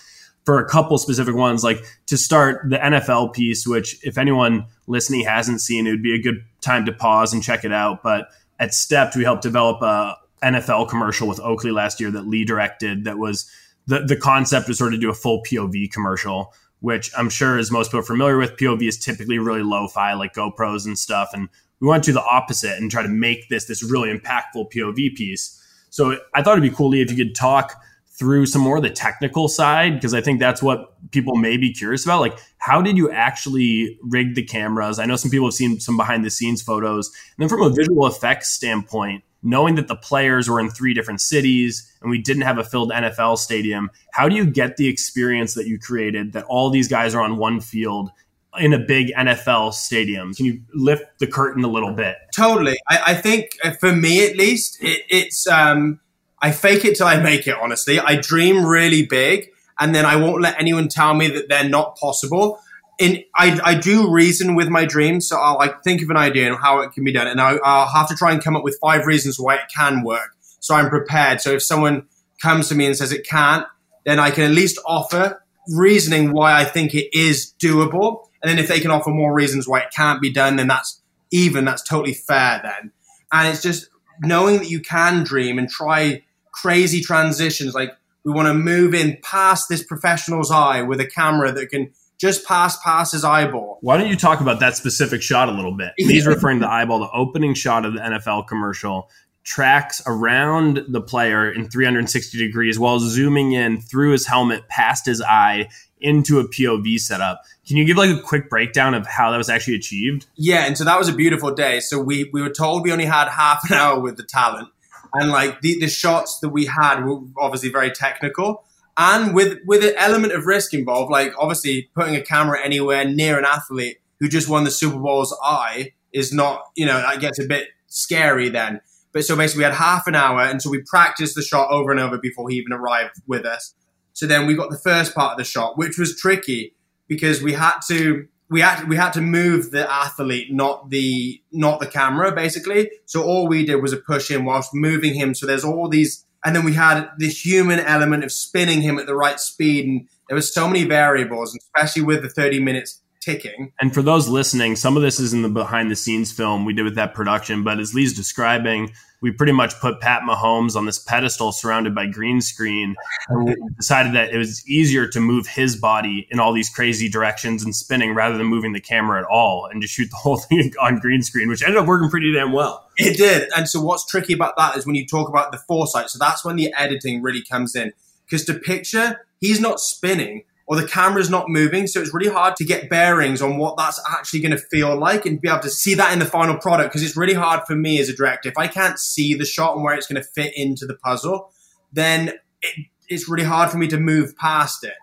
for 0.44 0.58
a 0.58 0.68
couple 0.68 0.96
specific 0.98 1.34
ones, 1.34 1.62
like 1.62 1.84
to 2.06 2.16
start 2.16 2.68
the 2.68 2.76
NFL 2.76 3.34
piece, 3.34 3.66
which 3.66 4.04
if 4.04 4.18
anyone 4.18 4.66
listening 4.86 5.24
hasn't 5.24 5.60
seen, 5.60 5.86
it 5.86 5.90
would 5.90 6.02
be 6.02 6.14
a 6.14 6.20
good 6.20 6.44
time 6.60 6.86
to 6.86 6.92
pause 6.92 7.32
and 7.32 7.42
check 7.42 7.64
it 7.64 7.72
out. 7.72 8.02
But 8.02 8.28
at 8.58 8.74
Stepped, 8.74 9.16
we 9.16 9.24
helped 9.24 9.42
develop 9.42 9.82
a 9.82 10.16
NFL 10.42 10.88
commercial 10.88 11.28
with 11.28 11.40
Oakley 11.40 11.70
last 11.70 12.00
year 12.00 12.10
that 12.10 12.26
Leigh 12.26 12.44
directed. 12.44 13.04
That 13.04 13.18
was 13.18 13.50
the 13.86 14.00
the 14.00 14.16
concept 14.16 14.68
was 14.68 14.78
sort 14.78 14.94
of 14.94 15.00
do 15.00 15.10
a 15.10 15.14
full 15.14 15.42
POV 15.42 15.92
commercial 15.92 16.52
which 16.80 17.10
I'm 17.16 17.28
sure 17.28 17.58
as 17.58 17.70
most 17.70 17.90
people 17.90 18.02
familiar 18.02 18.38
with, 18.38 18.56
POV 18.56 18.88
is 18.88 18.98
typically 18.98 19.38
really 19.38 19.62
lo-fi, 19.62 20.14
like 20.14 20.34
GoPros 20.34 20.86
and 20.86 20.98
stuff. 20.98 21.30
And 21.32 21.48
we 21.80 21.86
want 21.86 22.04
to 22.04 22.10
do 22.10 22.14
the 22.14 22.24
opposite 22.24 22.76
and 22.78 22.90
try 22.90 23.02
to 23.02 23.08
make 23.08 23.48
this 23.48 23.66
this 23.66 23.82
really 23.82 24.12
impactful 24.12 24.72
POV 24.72 25.14
piece. 25.14 25.56
So 25.90 26.18
I 26.34 26.42
thought 26.42 26.52
it'd 26.52 26.62
be 26.62 26.74
cool, 26.74 26.90
Leigh, 26.90 27.02
if 27.02 27.10
you 27.10 27.16
could 27.16 27.34
talk 27.34 27.74
through 28.18 28.44
some 28.44 28.60
more 28.60 28.76
of 28.76 28.82
the 28.82 28.90
technical 28.90 29.48
side, 29.48 29.94
because 29.94 30.12
I 30.12 30.20
think 30.20 30.40
that's 30.40 30.62
what 30.62 30.94
people 31.10 31.36
may 31.36 31.56
be 31.56 31.72
curious 31.72 32.04
about. 32.04 32.20
Like, 32.20 32.38
how 32.58 32.82
did 32.82 32.96
you 32.98 33.10
actually 33.10 33.98
rig 34.02 34.34
the 34.34 34.42
cameras? 34.42 34.98
I 34.98 35.06
know 35.06 35.16
some 35.16 35.30
people 35.30 35.46
have 35.46 35.54
seen 35.54 35.80
some 35.80 35.96
behind 35.96 36.22
the 36.22 36.30
scenes 36.30 36.60
photos. 36.60 37.08
And 37.08 37.42
then 37.42 37.48
from 37.48 37.62
a 37.62 37.70
visual 37.70 38.06
effects 38.06 38.50
standpoint, 38.52 39.24
knowing 39.42 39.74
that 39.76 39.88
the 39.88 39.96
players 39.96 40.48
were 40.48 40.60
in 40.60 40.70
three 40.70 40.94
different 40.94 41.20
cities 41.20 41.90
and 42.02 42.10
we 42.10 42.20
didn't 42.20 42.42
have 42.42 42.58
a 42.58 42.64
filled 42.64 42.90
NFL 42.90 43.38
stadium, 43.38 43.90
how 44.12 44.28
do 44.28 44.36
you 44.36 44.44
get 44.44 44.76
the 44.76 44.88
experience 44.88 45.54
that 45.54 45.66
you 45.66 45.78
created 45.78 46.32
that 46.32 46.44
all 46.44 46.70
these 46.70 46.88
guys 46.88 47.14
are 47.14 47.22
on 47.22 47.36
one 47.36 47.60
field 47.60 48.10
in 48.58 48.72
a 48.72 48.78
big 48.78 49.12
NFL 49.16 49.72
stadium? 49.72 50.34
Can 50.34 50.46
you 50.46 50.62
lift 50.74 51.18
the 51.18 51.26
curtain 51.26 51.64
a 51.64 51.68
little 51.68 51.92
bit? 51.92 52.16
Totally. 52.34 52.78
I, 52.88 53.00
I 53.08 53.14
think 53.14 53.56
uh, 53.64 53.72
for 53.72 53.94
me 53.94 54.26
at 54.26 54.36
least, 54.36 54.82
it, 54.82 55.04
it's 55.08 55.46
um, 55.46 56.00
I 56.40 56.50
fake 56.50 56.84
it 56.84 56.96
till 56.96 57.06
I 57.06 57.20
make 57.20 57.46
it. 57.46 57.56
Honestly, 57.60 57.98
I 57.98 58.16
dream 58.16 58.64
really 58.64 59.06
big, 59.06 59.50
and 59.78 59.94
then 59.94 60.04
I 60.04 60.16
won't 60.16 60.42
let 60.42 60.58
anyone 60.60 60.88
tell 60.88 61.14
me 61.14 61.28
that 61.28 61.48
they're 61.48 61.68
not 61.68 61.96
possible 61.96 62.60
in 63.00 63.24
I, 63.34 63.58
I 63.64 63.74
do 63.74 64.12
reason 64.12 64.54
with 64.54 64.68
my 64.68 64.84
dreams, 64.84 65.26
so 65.26 65.36
I'll 65.36 65.56
like 65.56 65.82
think 65.82 66.02
of 66.02 66.10
an 66.10 66.16
idea 66.16 66.46
and 66.46 66.56
how 66.60 66.80
it 66.82 66.92
can 66.92 67.02
be 67.02 67.12
done, 67.12 67.26
and 67.26 67.40
I, 67.40 67.56
I'll 67.64 67.88
have 67.88 68.08
to 68.08 68.14
try 68.14 68.30
and 68.30 68.44
come 68.44 68.54
up 68.54 68.62
with 68.62 68.78
five 68.80 69.06
reasons 69.06 69.40
why 69.40 69.56
it 69.56 69.62
can 69.74 70.04
work. 70.04 70.36
So 70.60 70.74
I'm 70.74 70.90
prepared. 70.90 71.40
So 71.40 71.52
if 71.52 71.62
someone 71.62 72.06
comes 72.42 72.68
to 72.68 72.74
me 72.74 72.86
and 72.86 72.94
says 72.96 73.10
it 73.10 73.26
can't, 73.26 73.66
then 74.04 74.20
I 74.20 74.30
can 74.30 74.44
at 74.44 74.50
least 74.50 74.78
offer 74.86 75.42
reasoning 75.68 76.32
why 76.32 76.52
I 76.52 76.64
think 76.64 76.94
it 76.94 77.08
is 77.16 77.54
doable. 77.58 78.28
And 78.42 78.50
then 78.50 78.58
if 78.58 78.68
they 78.68 78.80
can 78.80 78.90
offer 78.90 79.10
more 79.10 79.32
reasons 79.32 79.66
why 79.66 79.80
it 79.80 79.90
can't 79.94 80.20
be 80.20 80.30
done, 80.30 80.56
then 80.56 80.68
that's 80.68 81.00
even, 81.30 81.64
that's 81.64 81.82
totally 81.82 82.14
fair 82.14 82.60
then. 82.62 82.92
And 83.32 83.48
it's 83.48 83.62
just 83.62 83.88
knowing 84.20 84.58
that 84.58 84.70
you 84.70 84.80
can 84.80 85.22
dream 85.22 85.58
and 85.58 85.68
try 85.68 86.22
crazy 86.52 87.00
transitions. 87.00 87.74
Like 87.74 87.96
we 88.24 88.32
want 88.32 88.48
to 88.48 88.54
move 88.54 88.94
in 88.94 89.18
past 89.22 89.68
this 89.68 89.82
professional's 89.82 90.50
eye 90.50 90.82
with 90.82 91.00
a 91.00 91.06
camera 91.06 91.52
that 91.52 91.70
can 91.70 91.92
just 92.20 92.46
past 92.46 92.82
past 92.82 93.12
his 93.12 93.24
eyeball. 93.24 93.78
Why 93.80 93.96
don't 93.96 94.08
you 94.08 94.16
talk 94.16 94.40
about 94.40 94.60
that 94.60 94.76
specific 94.76 95.22
shot 95.22 95.48
a 95.48 95.52
little 95.52 95.74
bit? 95.74 95.92
He's 95.96 96.26
referring 96.26 96.58
to 96.58 96.66
the 96.66 96.70
eyeball, 96.70 97.00
the 97.00 97.10
opening 97.12 97.54
shot 97.54 97.86
of 97.86 97.94
the 97.94 98.00
NFL 98.00 98.46
commercial 98.46 99.10
tracks 99.42 100.02
around 100.06 100.84
the 100.88 101.00
player 101.00 101.50
in 101.50 101.68
360 101.70 102.36
degrees 102.36 102.78
while 102.78 103.00
zooming 103.00 103.52
in 103.52 103.80
through 103.80 104.12
his 104.12 104.26
helmet 104.26 104.68
past 104.68 105.06
his 105.06 105.22
eye 105.22 105.66
into 105.98 106.38
a 106.38 106.44
POV 106.46 106.98
setup. 106.98 107.42
Can 107.66 107.78
you 107.78 107.86
give 107.86 107.96
like 107.96 108.10
a 108.10 108.20
quick 108.20 108.50
breakdown 108.50 108.92
of 108.92 109.06
how 109.06 109.30
that 109.30 109.38
was 109.38 109.48
actually 109.48 109.76
achieved? 109.76 110.26
Yeah, 110.36 110.66
and 110.66 110.76
so 110.76 110.84
that 110.84 110.98
was 110.98 111.08
a 111.08 111.14
beautiful 111.14 111.54
day. 111.54 111.80
So 111.80 111.98
we 111.98 112.28
we 112.34 112.42
were 112.42 112.50
told 112.50 112.82
we 112.82 112.92
only 112.92 113.06
had 113.06 113.28
half 113.28 113.68
an 113.70 113.76
hour 113.76 113.98
with 113.98 114.18
the 114.18 114.24
talent, 114.24 114.68
and 115.14 115.30
like 115.30 115.62
the, 115.62 115.78
the 115.80 115.88
shots 115.88 116.40
that 116.40 116.50
we 116.50 116.66
had 116.66 117.02
were 117.02 117.20
obviously 117.38 117.70
very 117.70 117.90
technical 117.90 118.64
and 118.96 119.34
with 119.34 119.58
with 119.66 119.84
an 119.84 119.94
element 119.96 120.32
of 120.32 120.46
risk 120.46 120.74
involved. 120.74 121.10
Like 121.10 121.32
obviously 121.38 121.90
putting 121.94 122.16
a 122.16 122.22
camera 122.22 122.58
anywhere 122.62 123.04
near 123.04 123.38
an 123.38 123.44
athlete 123.44 123.98
who 124.18 124.28
just 124.28 124.48
won 124.48 124.64
the 124.64 124.70
Super 124.70 124.98
Bowl's 124.98 125.36
eye 125.42 125.92
is 126.12 126.32
not 126.32 126.62
you 126.76 126.86
know 126.86 126.98
that 126.98 127.20
gets 127.20 127.38
a 127.38 127.46
bit 127.46 127.68
scary 127.86 128.48
then. 128.48 128.80
But 129.12 129.24
so 129.24 129.36
basically, 129.36 129.60
we 129.60 129.64
had 129.64 129.74
half 129.74 130.06
an 130.06 130.14
hour, 130.14 130.40
and 130.40 130.62
so 130.62 130.70
we 130.70 130.82
practiced 130.82 131.34
the 131.34 131.42
shot 131.42 131.68
over 131.70 131.90
and 131.90 131.98
over 131.98 132.16
before 132.18 132.48
he 132.48 132.56
even 132.56 132.72
arrived 132.72 133.20
with 133.26 133.44
us. 133.44 133.74
So 134.12 134.26
then 134.26 134.46
we 134.46 134.54
got 134.54 134.70
the 134.70 134.78
first 134.78 135.14
part 135.14 135.32
of 135.32 135.38
the 135.38 135.44
shot, 135.44 135.76
which 135.76 135.98
was 135.98 136.16
tricky 136.16 136.74
because 137.08 137.42
we 137.42 137.54
had 137.54 137.78
to 137.88 138.28
we 138.50 138.60
had 138.60 138.88
we 138.88 138.96
had 138.96 139.12
to 139.12 139.20
move 139.20 139.70
the 139.70 139.90
athlete, 139.90 140.52
not 140.52 140.90
the 140.90 141.40
not 141.52 141.80
the 141.80 141.86
camera, 141.86 142.32
basically. 142.32 142.90
So 143.06 143.22
all 143.22 143.46
we 143.46 143.64
did 143.64 143.76
was 143.76 143.92
a 143.92 143.96
push 143.96 144.30
in 144.30 144.44
whilst 144.44 144.74
moving 144.74 145.14
him. 145.14 145.34
So 145.34 145.46
there's 145.46 145.64
all 145.64 145.88
these, 145.88 146.26
and 146.44 146.56
then 146.56 146.64
we 146.64 146.74
had 146.74 147.08
this 147.18 147.44
human 147.44 147.80
element 147.80 148.24
of 148.24 148.32
spinning 148.32 148.82
him 148.82 148.98
at 148.98 149.06
the 149.06 149.14
right 149.14 149.38
speed, 149.38 149.86
and 149.86 150.08
there 150.28 150.36
was 150.36 150.52
so 150.52 150.66
many 150.66 150.84
variables, 150.84 151.56
especially 151.56 152.02
with 152.02 152.22
the 152.22 152.28
30 152.28 152.60
minutes 152.60 152.99
ticking. 153.20 153.72
And 153.80 153.92
for 153.92 154.02
those 154.02 154.28
listening, 154.28 154.76
some 154.76 154.96
of 154.96 155.02
this 155.02 155.20
is 155.20 155.32
in 155.32 155.42
the 155.42 155.48
behind 155.48 155.90
the 155.90 155.96
scenes 155.96 156.32
film 156.32 156.64
we 156.64 156.72
did 156.72 156.84
with 156.84 156.94
that 156.96 157.14
production, 157.14 157.62
but 157.62 157.78
as 157.78 157.94
Leigh's 157.94 158.12
describing, 158.12 158.92
we 159.20 159.30
pretty 159.30 159.52
much 159.52 159.78
put 159.80 160.00
Pat 160.00 160.22
Mahomes 160.22 160.76
on 160.76 160.86
this 160.86 160.98
pedestal 160.98 161.52
surrounded 161.52 161.94
by 161.94 162.06
green 162.06 162.40
screen. 162.40 162.96
And 163.28 163.44
we 163.44 163.54
decided 163.76 164.14
that 164.14 164.32
it 164.32 164.38
was 164.38 164.66
easier 164.68 165.06
to 165.08 165.20
move 165.20 165.46
his 165.46 165.76
body 165.76 166.26
in 166.30 166.40
all 166.40 166.52
these 166.52 166.70
crazy 166.70 167.08
directions 167.08 167.62
and 167.62 167.74
spinning 167.74 168.14
rather 168.14 168.38
than 168.38 168.46
moving 168.46 168.72
the 168.72 168.80
camera 168.80 169.20
at 169.20 169.26
all 169.26 169.68
and 169.70 169.82
just 169.82 169.94
shoot 169.94 170.10
the 170.10 170.16
whole 170.16 170.36
thing 170.48 170.72
on 170.80 170.98
green 170.98 171.22
screen, 171.22 171.48
which 171.48 171.62
ended 171.62 171.76
up 171.76 171.86
working 171.86 172.08
pretty 172.08 172.32
damn 172.32 172.52
well. 172.52 172.88
It 172.96 173.16
did. 173.16 173.50
And 173.56 173.68
so 173.68 173.80
what's 173.80 174.06
tricky 174.06 174.32
about 174.32 174.56
that 174.56 174.76
is 174.76 174.86
when 174.86 174.94
you 174.94 175.06
talk 175.06 175.28
about 175.28 175.52
the 175.52 175.58
foresight. 175.58 176.08
So 176.08 176.18
that's 176.18 176.44
when 176.44 176.56
the 176.56 176.72
editing 176.76 177.22
really 177.22 177.42
comes 177.42 177.76
in. 177.76 177.92
Because 178.24 178.44
to 178.46 178.54
picture, 178.54 179.26
he's 179.40 179.60
not 179.60 179.80
spinning 179.80 180.44
or 180.70 180.76
the 180.76 180.86
camera's 180.86 181.28
not 181.28 181.48
moving. 181.48 181.88
So 181.88 182.00
it's 182.00 182.14
really 182.14 182.30
hard 182.30 182.54
to 182.54 182.64
get 182.64 182.88
bearings 182.88 183.42
on 183.42 183.58
what 183.58 183.76
that's 183.76 184.00
actually 184.08 184.38
going 184.38 184.52
to 184.52 184.62
feel 184.70 184.96
like 184.96 185.26
and 185.26 185.40
be 185.40 185.48
able 185.48 185.58
to 185.62 185.68
see 185.68 185.94
that 185.94 186.12
in 186.12 186.20
the 186.20 186.24
final 186.24 186.56
product. 186.58 186.90
Because 186.90 187.02
it's 187.02 187.16
really 187.16 187.34
hard 187.34 187.66
for 187.66 187.74
me 187.74 187.98
as 187.98 188.08
a 188.08 188.14
director. 188.14 188.48
If 188.48 188.56
I 188.56 188.68
can't 188.68 188.96
see 188.96 189.34
the 189.34 189.44
shot 189.44 189.74
and 189.74 189.82
where 189.82 189.96
it's 189.96 190.06
going 190.06 190.22
to 190.22 190.28
fit 190.28 190.56
into 190.56 190.86
the 190.86 190.94
puzzle, 190.94 191.52
then 191.92 192.34
it, 192.62 192.86
it's 193.08 193.28
really 193.28 193.42
hard 193.42 193.72
for 193.72 193.78
me 193.78 193.88
to 193.88 193.98
move 193.98 194.36
past 194.36 194.84
it. 194.84 194.94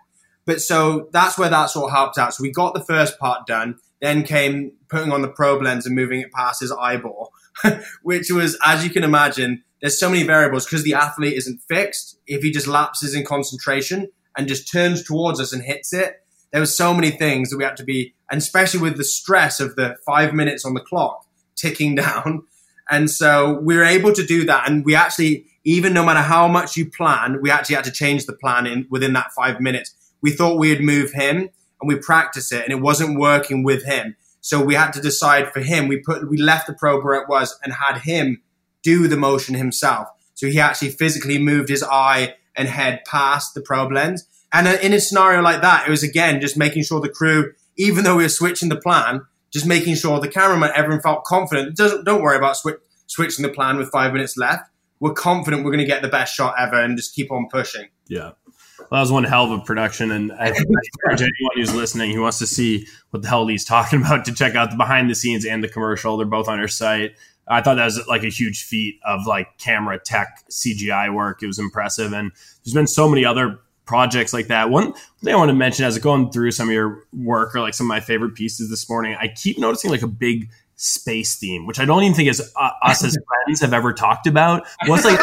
But 0.46 0.62
so 0.62 1.10
that's 1.12 1.36
where 1.36 1.50
that 1.50 1.66
sort 1.66 1.90
of 1.90 1.94
helped 1.94 2.16
out. 2.16 2.32
So 2.32 2.42
we 2.42 2.50
got 2.50 2.72
the 2.72 2.82
first 2.82 3.18
part 3.18 3.46
done. 3.46 3.76
Then 4.00 4.22
came 4.22 4.72
putting 4.88 5.12
on 5.12 5.20
the 5.20 5.28
probe 5.28 5.60
lens 5.60 5.84
and 5.84 5.94
moving 5.94 6.22
it 6.22 6.32
past 6.32 6.62
his 6.62 6.72
eyeball, 6.72 7.30
which 8.02 8.30
was, 8.30 8.58
as 8.64 8.84
you 8.84 8.88
can 8.88 9.04
imagine, 9.04 9.62
there's 9.82 10.00
so 10.00 10.08
many 10.08 10.22
variables 10.22 10.64
because 10.64 10.82
the 10.82 10.94
athlete 10.94 11.34
isn't 11.34 11.60
fixed. 11.68 12.18
If 12.26 12.42
he 12.42 12.50
just 12.50 12.66
lapses 12.66 13.14
in 13.14 13.26
concentration, 13.26 14.08
and 14.38 14.46
just 14.46 14.70
turns 14.70 15.02
towards 15.02 15.40
us 15.40 15.52
and 15.52 15.62
hits 15.62 15.92
it. 15.92 16.22
There 16.52 16.62
were 16.62 16.66
so 16.66 16.94
many 16.94 17.10
things 17.10 17.50
that 17.50 17.58
we 17.58 17.64
had 17.64 17.76
to 17.78 17.84
be, 17.84 18.14
and 18.30 18.38
especially 18.38 18.80
with 18.80 18.96
the 18.96 19.04
stress 19.04 19.60
of 19.60 19.74
the 19.74 19.96
five 20.06 20.32
minutes 20.32 20.64
on 20.64 20.74
the 20.74 20.80
clock 20.80 21.26
ticking 21.56 21.94
down. 21.96 22.44
And 22.88 23.10
so 23.10 23.58
we 23.60 23.76
were 23.76 23.84
able 23.84 24.14
to 24.14 24.24
do 24.24 24.44
that. 24.44 24.70
And 24.70 24.84
we 24.84 24.94
actually, 24.94 25.44
even 25.64 25.92
no 25.92 26.06
matter 26.06 26.20
how 26.20 26.48
much 26.48 26.76
you 26.76 26.88
plan, 26.88 27.42
we 27.42 27.50
actually 27.50 27.74
had 27.74 27.84
to 27.84 27.92
change 27.92 28.24
the 28.24 28.32
plan 28.32 28.66
in 28.66 28.86
within 28.88 29.12
that 29.12 29.32
five 29.36 29.60
minutes. 29.60 29.94
We 30.22 30.30
thought 30.30 30.58
we'd 30.58 30.80
move 30.80 31.12
him 31.12 31.50
and 31.80 31.88
we 31.88 31.96
practiced 31.96 32.52
it 32.52 32.62
and 32.64 32.72
it 32.72 32.80
wasn't 32.80 33.18
working 33.18 33.62
with 33.64 33.84
him. 33.84 34.16
So 34.40 34.64
we 34.64 34.74
had 34.74 34.92
to 34.92 35.02
decide 35.02 35.52
for 35.52 35.60
him. 35.60 35.88
We 35.88 35.98
put, 35.98 36.30
we 36.30 36.38
left 36.38 36.68
the 36.68 36.72
probe 36.72 37.04
where 37.04 37.20
it 37.20 37.28
was 37.28 37.58
and 37.62 37.72
had 37.74 37.98
him 37.98 38.40
do 38.82 39.08
the 39.08 39.16
motion 39.16 39.54
himself. 39.54 40.08
So 40.34 40.46
he 40.46 40.60
actually 40.60 40.90
physically 40.90 41.38
moved 41.38 41.68
his 41.68 41.82
eye 41.82 42.36
and 42.58 42.68
head 42.68 43.02
past 43.06 43.54
the 43.54 43.62
probe 43.62 43.92
lens. 43.92 44.26
And 44.52 44.66
uh, 44.66 44.76
in 44.82 44.92
a 44.92 45.00
scenario 45.00 45.40
like 45.40 45.62
that, 45.62 45.86
it 45.86 45.90
was 45.90 46.02
again 46.02 46.40
just 46.40 46.56
making 46.56 46.82
sure 46.82 47.00
the 47.00 47.08
crew, 47.08 47.52
even 47.76 48.04
though 48.04 48.16
we 48.16 48.24
were 48.24 48.28
switching 48.28 48.68
the 48.68 48.76
plan, 48.76 49.22
just 49.52 49.66
making 49.66 49.94
sure 49.94 50.20
the 50.20 50.28
cameraman, 50.28 50.70
everyone 50.74 51.00
felt 51.00 51.24
confident. 51.24 51.76
Doesn't 51.76 52.04
don't 52.04 52.22
worry 52.22 52.36
about 52.36 52.56
switch, 52.56 52.76
switching 53.06 53.42
the 53.42 53.52
plan 53.52 53.78
with 53.78 53.90
five 53.90 54.12
minutes 54.12 54.36
left. 54.36 54.64
We're 55.00 55.14
confident 55.14 55.64
we're 55.64 55.70
going 55.70 55.84
to 55.84 55.86
get 55.86 56.02
the 56.02 56.08
best 56.08 56.34
shot 56.34 56.54
ever, 56.58 56.80
and 56.80 56.96
just 56.96 57.14
keep 57.14 57.30
on 57.30 57.48
pushing. 57.50 57.86
Yeah. 58.08 58.32
Well, 58.78 58.86
that 58.90 59.00
was 59.00 59.12
one 59.12 59.24
hell 59.24 59.52
of 59.52 59.60
a 59.60 59.62
production, 59.62 60.10
and 60.10 60.32
I 60.32 60.48
encourage 60.48 61.20
anyone 61.20 61.56
who's 61.56 61.74
listening 61.74 62.12
who 62.12 62.22
wants 62.22 62.38
to 62.38 62.46
see 62.46 62.86
what 63.10 63.22
the 63.22 63.28
hell 63.28 63.46
he's 63.46 63.64
talking 63.64 64.00
about 64.00 64.24
to 64.24 64.34
check 64.34 64.54
out 64.54 64.70
the 64.70 64.76
behind 64.76 65.10
the 65.10 65.14
scenes 65.14 65.44
and 65.44 65.62
the 65.62 65.68
commercial. 65.68 66.16
They're 66.16 66.26
both 66.26 66.48
on 66.48 66.58
our 66.58 66.68
site. 66.68 67.14
I 67.50 67.62
thought 67.62 67.76
that 67.76 67.84
was 67.84 68.06
like 68.06 68.24
a 68.24 68.28
huge 68.28 68.64
feat 68.64 69.00
of 69.04 69.26
like 69.26 69.58
camera 69.58 69.98
tech 69.98 70.44
CGI 70.50 71.12
work. 71.14 71.42
It 71.42 71.46
was 71.46 71.58
impressive, 71.58 72.12
and 72.12 72.30
there's 72.64 72.74
been 72.74 72.86
so 72.86 73.08
many 73.08 73.24
other 73.24 73.60
projects 73.88 74.32
like 74.32 74.48
that. 74.48 74.70
One 74.70 74.92
thing 75.22 75.34
I 75.34 75.36
want 75.36 75.48
to 75.48 75.54
mention 75.54 75.84
as 75.86 75.96
I'm 75.96 76.02
going 76.02 76.30
through 76.30 76.50
some 76.52 76.68
of 76.68 76.74
your 76.74 77.04
work 77.12 77.54
or 77.54 77.60
like 77.60 77.74
some 77.74 77.86
of 77.86 77.88
my 77.88 78.00
favorite 78.00 78.34
pieces 78.34 78.68
this 78.68 78.88
morning, 78.88 79.16
I 79.18 79.28
keep 79.28 79.58
noticing 79.58 79.90
like 79.90 80.02
a 80.02 80.08
big 80.08 80.50
space 80.76 81.36
theme, 81.38 81.66
which 81.66 81.80
I 81.80 81.84
don't 81.84 82.02
even 82.02 82.14
think 82.14 82.28
as 82.28 82.52
uh, 82.54 82.70
us 82.82 83.02
as 83.02 83.16
friends 83.46 83.60
have 83.60 83.72
ever 83.72 83.92
talked 83.92 84.26
about. 84.26 84.66
What's 84.86 85.04
like 85.04 85.18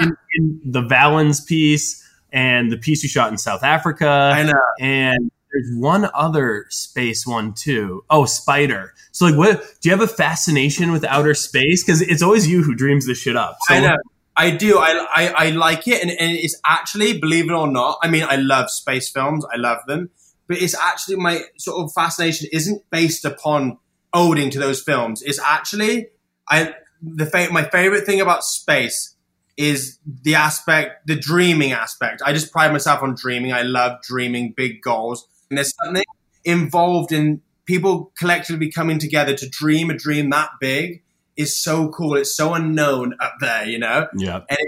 in, 0.00 0.16
in 0.34 0.60
the 0.64 0.82
Valens 0.82 1.40
piece 1.42 2.06
and 2.32 2.72
the 2.72 2.78
piece 2.78 3.02
you 3.02 3.08
shot 3.08 3.30
in 3.30 3.38
South 3.38 3.62
Africa, 3.62 4.32
I 4.34 4.42
know, 4.44 4.60
and 4.80 5.30
there's 5.52 5.70
one 5.76 6.08
other 6.14 6.66
space 6.68 7.26
one 7.26 7.54
too. 7.54 8.04
Oh, 8.10 8.24
Spider. 8.24 8.94
So 9.12 9.26
like, 9.26 9.36
what 9.36 9.62
do 9.80 9.88
you 9.88 9.96
have 9.96 10.02
a 10.02 10.12
fascination 10.12 10.92
with 10.92 11.04
outer 11.04 11.34
space? 11.34 11.84
Because 11.84 12.02
it's 12.02 12.22
always 12.22 12.48
you 12.48 12.62
who 12.62 12.74
dreams 12.74 13.06
this 13.06 13.18
shit 13.18 13.36
up. 13.36 13.56
So 13.62 13.74
I 13.74 13.80
know. 13.80 13.96
I 14.36 14.50
do. 14.52 14.78
I, 14.78 15.06
I, 15.14 15.26
I 15.28 15.50
like 15.50 15.86
it, 15.86 16.00
and, 16.00 16.10
and 16.10 16.32
it's 16.32 16.58
actually, 16.64 17.18
believe 17.18 17.50
it 17.50 17.52
or 17.52 17.66
not, 17.66 17.98
I 18.02 18.08
mean, 18.08 18.24
I 18.26 18.36
love 18.36 18.70
space 18.70 19.10
films. 19.10 19.44
I 19.52 19.58
love 19.58 19.78
them, 19.86 20.08
but 20.46 20.62
it's 20.62 20.74
actually 20.74 21.16
my 21.16 21.42
sort 21.58 21.84
of 21.84 21.92
fascination 21.92 22.48
isn't 22.52 22.88
based 22.90 23.24
upon 23.24 23.78
owing 24.14 24.50
to 24.50 24.58
those 24.58 24.82
films. 24.82 25.22
It's 25.22 25.40
actually 25.40 26.08
I 26.48 26.74
the 27.02 27.26
fa- 27.26 27.48
my 27.50 27.64
favorite 27.64 28.04
thing 28.04 28.20
about 28.20 28.44
space 28.44 29.14
is 29.56 29.98
the 30.04 30.34
aspect, 30.34 31.06
the 31.06 31.16
dreaming 31.16 31.72
aspect. 31.72 32.22
I 32.24 32.32
just 32.32 32.52
pride 32.52 32.72
myself 32.72 33.02
on 33.02 33.14
dreaming. 33.14 33.52
I 33.52 33.62
love 33.62 34.02
dreaming 34.02 34.54
big 34.56 34.82
goals. 34.82 35.26
And 35.50 35.58
there's 35.58 35.74
something 35.84 36.04
involved 36.44 37.12
in 37.12 37.42
people 37.66 38.12
collectively 38.16 38.70
coming 38.70 38.98
together 38.98 39.34
to 39.34 39.48
dream 39.48 39.90
a 39.90 39.94
dream 39.94 40.30
that 40.30 40.50
big 40.60 41.02
is 41.36 41.58
so 41.58 41.88
cool. 41.88 42.16
It's 42.16 42.34
so 42.34 42.54
unknown 42.54 43.14
up 43.20 43.34
there, 43.40 43.64
you 43.64 43.78
know? 43.78 44.08
Yeah. 44.16 44.42
And 44.48 44.58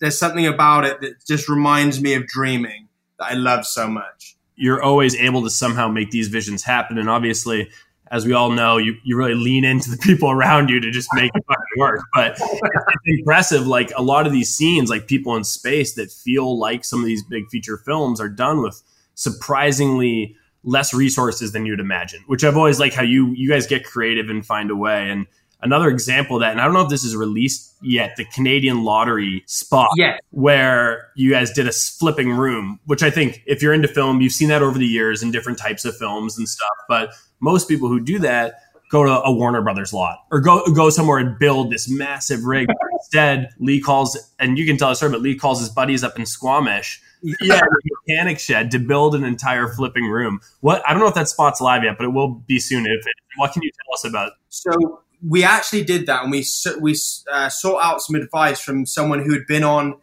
there's 0.00 0.18
something 0.18 0.46
about 0.46 0.84
it 0.84 1.00
that 1.00 1.24
just 1.26 1.48
reminds 1.48 2.00
me 2.00 2.14
of 2.14 2.26
dreaming 2.26 2.88
that 3.18 3.32
I 3.32 3.34
love 3.34 3.66
so 3.66 3.88
much. 3.88 4.36
You're 4.56 4.82
always 4.82 5.14
able 5.16 5.42
to 5.42 5.50
somehow 5.50 5.88
make 5.88 6.10
these 6.10 6.28
visions 6.28 6.62
happen. 6.62 6.98
And 6.98 7.08
obviously, 7.08 7.70
as 8.10 8.26
we 8.26 8.32
all 8.32 8.50
know, 8.50 8.76
you, 8.76 8.96
you 9.04 9.16
really 9.16 9.34
lean 9.34 9.64
into 9.64 9.90
the 9.90 9.96
people 9.96 10.30
around 10.30 10.68
you 10.68 10.80
to 10.80 10.90
just 10.90 11.08
make 11.14 11.30
it 11.34 11.44
work. 11.78 12.00
But 12.14 12.38
it's 12.40 13.00
impressive. 13.06 13.66
Like 13.66 13.92
a 13.96 14.02
lot 14.02 14.26
of 14.26 14.32
these 14.32 14.52
scenes, 14.52 14.90
like 14.90 15.06
people 15.06 15.36
in 15.36 15.44
space 15.44 15.94
that 15.94 16.10
feel 16.10 16.58
like 16.58 16.84
some 16.84 17.00
of 17.00 17.06
these 17.06 17.24
big 17.24 17.48
feature 17.50 17.76
films 17.76 18.20
are 18.20 18.28
done 18.28 18.62
with 18.62 18.82
surprisingly 19.18 20.36
less 20.64 20.92
resources 20.92 21.52
than 21.52 21.66
you'd 21.66 21.80
imagine, 21.80 22.22
which 22.26 22.44
I've 22.44 22.56
always 22.56 22.78
liked 22.80 22.94
how 22.94 23.02
you 23.02 23.32
you 23.34 23.48
guys 23.48 23.66
get 23.66 23.84
creative 23.84 24.28
and 24.30 24.44
find 24.44 24.70
a 24.70 24.76
way. 24.76 25.08
And 25.10 25.26
another 25.62 25.88
example 25.88 26.36
of 26.36 26.40
that, 26.40 26.52
and 26.52 26.60
I 26.60 26.64
don't 26.64 26.74
know 26.74 26.82
if 26.82 26.88
this 26.90 27.04
is 27.04 27.16
released 27.16 27.74
yet, 27.82 28.16
the 28.16 28.24
Canadian 28.26 28.84
lottery 28.84 29.42
spot 29.46 29.88
Yes. 29.96 30.20
where 30.30 31.08
you 31.16 31.30
guys 31.30 31.52
did 31.52 31.66
a 31.68 31.72
flipping 31.72 32.30
room, 32.32 32.80
which 32.86 33.02
I 33.02 33.10
think 33.10 33.42
if 33.46 33.62
you're 33.62 33.72
into 33.72 33.88
film, 33.88 34.20
you've 34.20 34.32
seen 34.32 34.48
that 34.48 34.62
over 34.62 34.78
the 34.78 34.86
years 34.86 35.22
in 35.22 35.30
different 35.30 35.58
types 35.58 35.84
of 35.84 35.96
films 35.96 36.36
and 36.36 36.48
stuff. 36.48 36.68
But 36.88 37.10
most 37.40 37.68
people 37.68 37.88
who 37.88 38.00
do 38.00 38.18
that 38.20 38.54
go 38.90 39.04
to 39.04 39.10
a 39.22 39.32
Warner 39.32 39.62
Brothers 39.62 39.92
lot 39.92 40.18
or 40.30 40.40
go 40.40 40.64
go 40.72 40.90
somewhere 40.90 41.18
and 41.18 41.38
build 41.38 41.70
this 41.70 41.88
massive 41.88 42.44
rig. 42.44 42.68
Instead, 42.92 43.50
Leigh 43.58 43.80
calls, 43.80 44.18
and 44.38 44.58
you 44.58 44.66
can 44.66 44.76
tell 44.76 44.90
a 44.90 44.96
story, 44.96 45.12
but 45.12 45.22
Leigh 45.22 45.36
calls 45.36 45.60
his 45.60 45.68
buddies 45.70 46.02
up 46.04 46.18
in 46.18 46.26
Squamish. 46.26 47.00
Yeah, 47.42 47.60
mechanic 48.08 48.38
shed 48.38 48.70
to 48.70 48.78
build 48.78 49.14
an 49.14 49.24
entire 49.24 49.68
flipping 49.68 50.06
room. 50.06 50.40
What 50.60 50.82
I 50.86 50.92
don't 50.92 51.00
know 51.00 51.08
if 51.08 51.14
that 51.14 51.28
spot's 51.28 51.60
live 51.60 51.84
yet, 51.84 51.96
but 51.98 52.04
it 52.04 52.10
will 52.10 52.28
be 52.28 52.58
soon. 52.58 52.86
If 52.86 53.06
it, 53.06 53.14
what 53.36 53.52
can 53.52 53.62
you 53.62 53.70
tell 53.70 53.94
us 53.94 54.04
about? 54.04 54.32
So 54.48 55.02
we 55.26 55.44
actually 55.44 55.84
did 55.84 56.06
that, 56.06 56.22
and 56.22 56.30
we 56.30 56.44
we 56.80 56.96
uh, 57.30 57.48
sought 57.48 57.82
out 57.82 58.00
some 58.00 58.16
advice 58.16 58.60
from 58.60 58.86
someone 58.86 59.24
who 59.24 59.32
had 59.32 59.46
been 59.46 59.64
on 59.64 59.96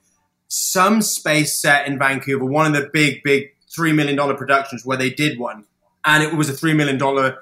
some 0.48 1.02
space 1.02 1.60
set 1.60 1.88
in 1.88 1.98
Vancouver, 1.98 2.46
one 2.46 2.66
of 2.68 2.74
the 2.74 2.90
big, 2.92 3.24
big 3.24 3.56
three 3.74 3.94
million 3.94 4.16
dollar 4.16 4.36
productions 4.36 4.86
where 4.86 4.98
they 4.98 5.10
did 5.10 5.40
one, 5.40 5.66
and 6.04 6.24
it 6.24 6.34
was 6.34 6.50
a 6.50 6.54
three 6.54 6.74
million 6.74 6.98
dollar 6.98 7.40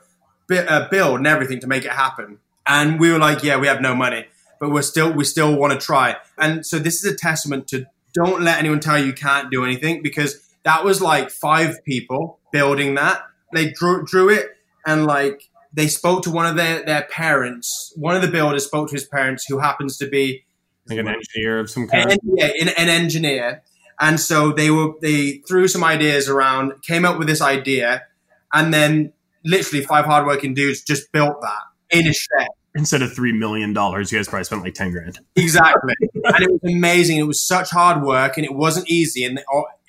uh, 0.51 0.87
build 0.89 1.17
and 1.17 1.27
everything 1.27 1.59
to 1.59 1.67
make 1.67 1.85
it 1.85 1.91
happen. 1.91 2.39
And 2.65 2.99
we 2.99 3.11
were 3.11 3.19
like, 3.19 3.43
yeah, 3.43 3.57
we 3.57 3.67
have 3.67 3.81
no 3.81 3.93
money, 3.93 4.25
but 4.59 4.71
we're 4.71 4.83
still 4.83 5.11
we 5.11 5.25
still 5.25 5.55
want 5.55 5.79
to 5.79 5.85
try. 5.85 6.15
And 6.37 6.65
so 6.65 6.79
this 6.79 7.03
is 7.03 7.11
a 7.11 7.15
testament 7.15 7.67
to 7.69 7.85
don't 8.13 8.41
let 8.43 8.59
anyone 8.59 8.79
tell 8.79 8.99
you 8.99 9.07
you 9.07 9.13
can't 9.13 9.49
do 9.51 9.65
anything 9.65 10.03
because 10.03 10.39
that 10.63 10.83
was 10.83 11.01
like 11.01 11.29
five 11.29 11.83
people 11.85 12.39
building 12.51 12.95
that. 12.95 13.21
They 13.53 13.71
drew 13.71 14.05
drew 14.05 14.29
it 14.29 14.49
and 14.85 15.05
like 15.05 15.49
they 15.73 15.87
spoke 15.87 16.23
to 16.23 16.31
one 16.31 16.45
of 16.45 16.55
their 16.55 16.83
their 16.85 17.03
parents. 17.03 17.93
One 17.95 18.15
of 18.15 18.21
the 18.21 18.27
builders 18.27 18.65
spoke 18.65 18.89
to 18.89 18.95
his 18.95 19.05
parents, 19.05 19.45
who 19.47 19.59
happens 19.59 19.97
to 19.97 20.07
be 20.07 20.45
like 20.87 20.99
an 20.99 21.07
engineer 21.07 21.59
of 21.59 21.69
some 21.69 21.87
kind. 21.87 22.11
An, 22.11 22.17
yeah, 22.23 22.51
an, 22.61 22.69
an 22.69 22.89
engineer. 22.89 23.63
And 23.99 24.19
so 24.19 24.51
they 24.51 24.69
were 24.69 24.93
they 25.01 25.43
threw 25.47 25.67
some 25.67 25.83
ideas 25.83 26.27
around, 26.27 26.73
came 26.83 27.05
up 27.05 27.17
with 27.17 27.27
this 27.27 27.41
idea, 27.41 28.03
and 28.53 28.73
then 28.73 29.13
literally 29.45 29.83
five 29.85 30.05
hardworking 30.05 30.53
dudes 30.53 30.81
just 30.81 31.11
built 31.11 31.41
that 31.41 31.97
in 31.97 32.07
a 32.07 32.13
shed. 32.13 32.47
Instead 32.75 33.03
of 33.03 33.13
three 33.13 33.31
million 33.31 33.71
dollars, 33.71 34.11
you 34.11 34.17
guys 34.17 34.27
probably 34.27 34.45
spent 34.45 34.63
like 34.63 34.73
ten 34.73 34.91
grand. 34.91 35.19
Exactly, 35.35 35.93
and 36.23 36.43
it 36.43 36.51
was 36.51 36.61
amazing. 36.63 37.17
It 37.17 37.27
was 37.27 37.41
such 37.41 37.69
hard 37.69 38.03
work, 38.03 38.37
and 38.37 38.45
it 38.45 38.53
wasn't 38.53 38.89
easy, 38.89 39.23
and 39.23 39.39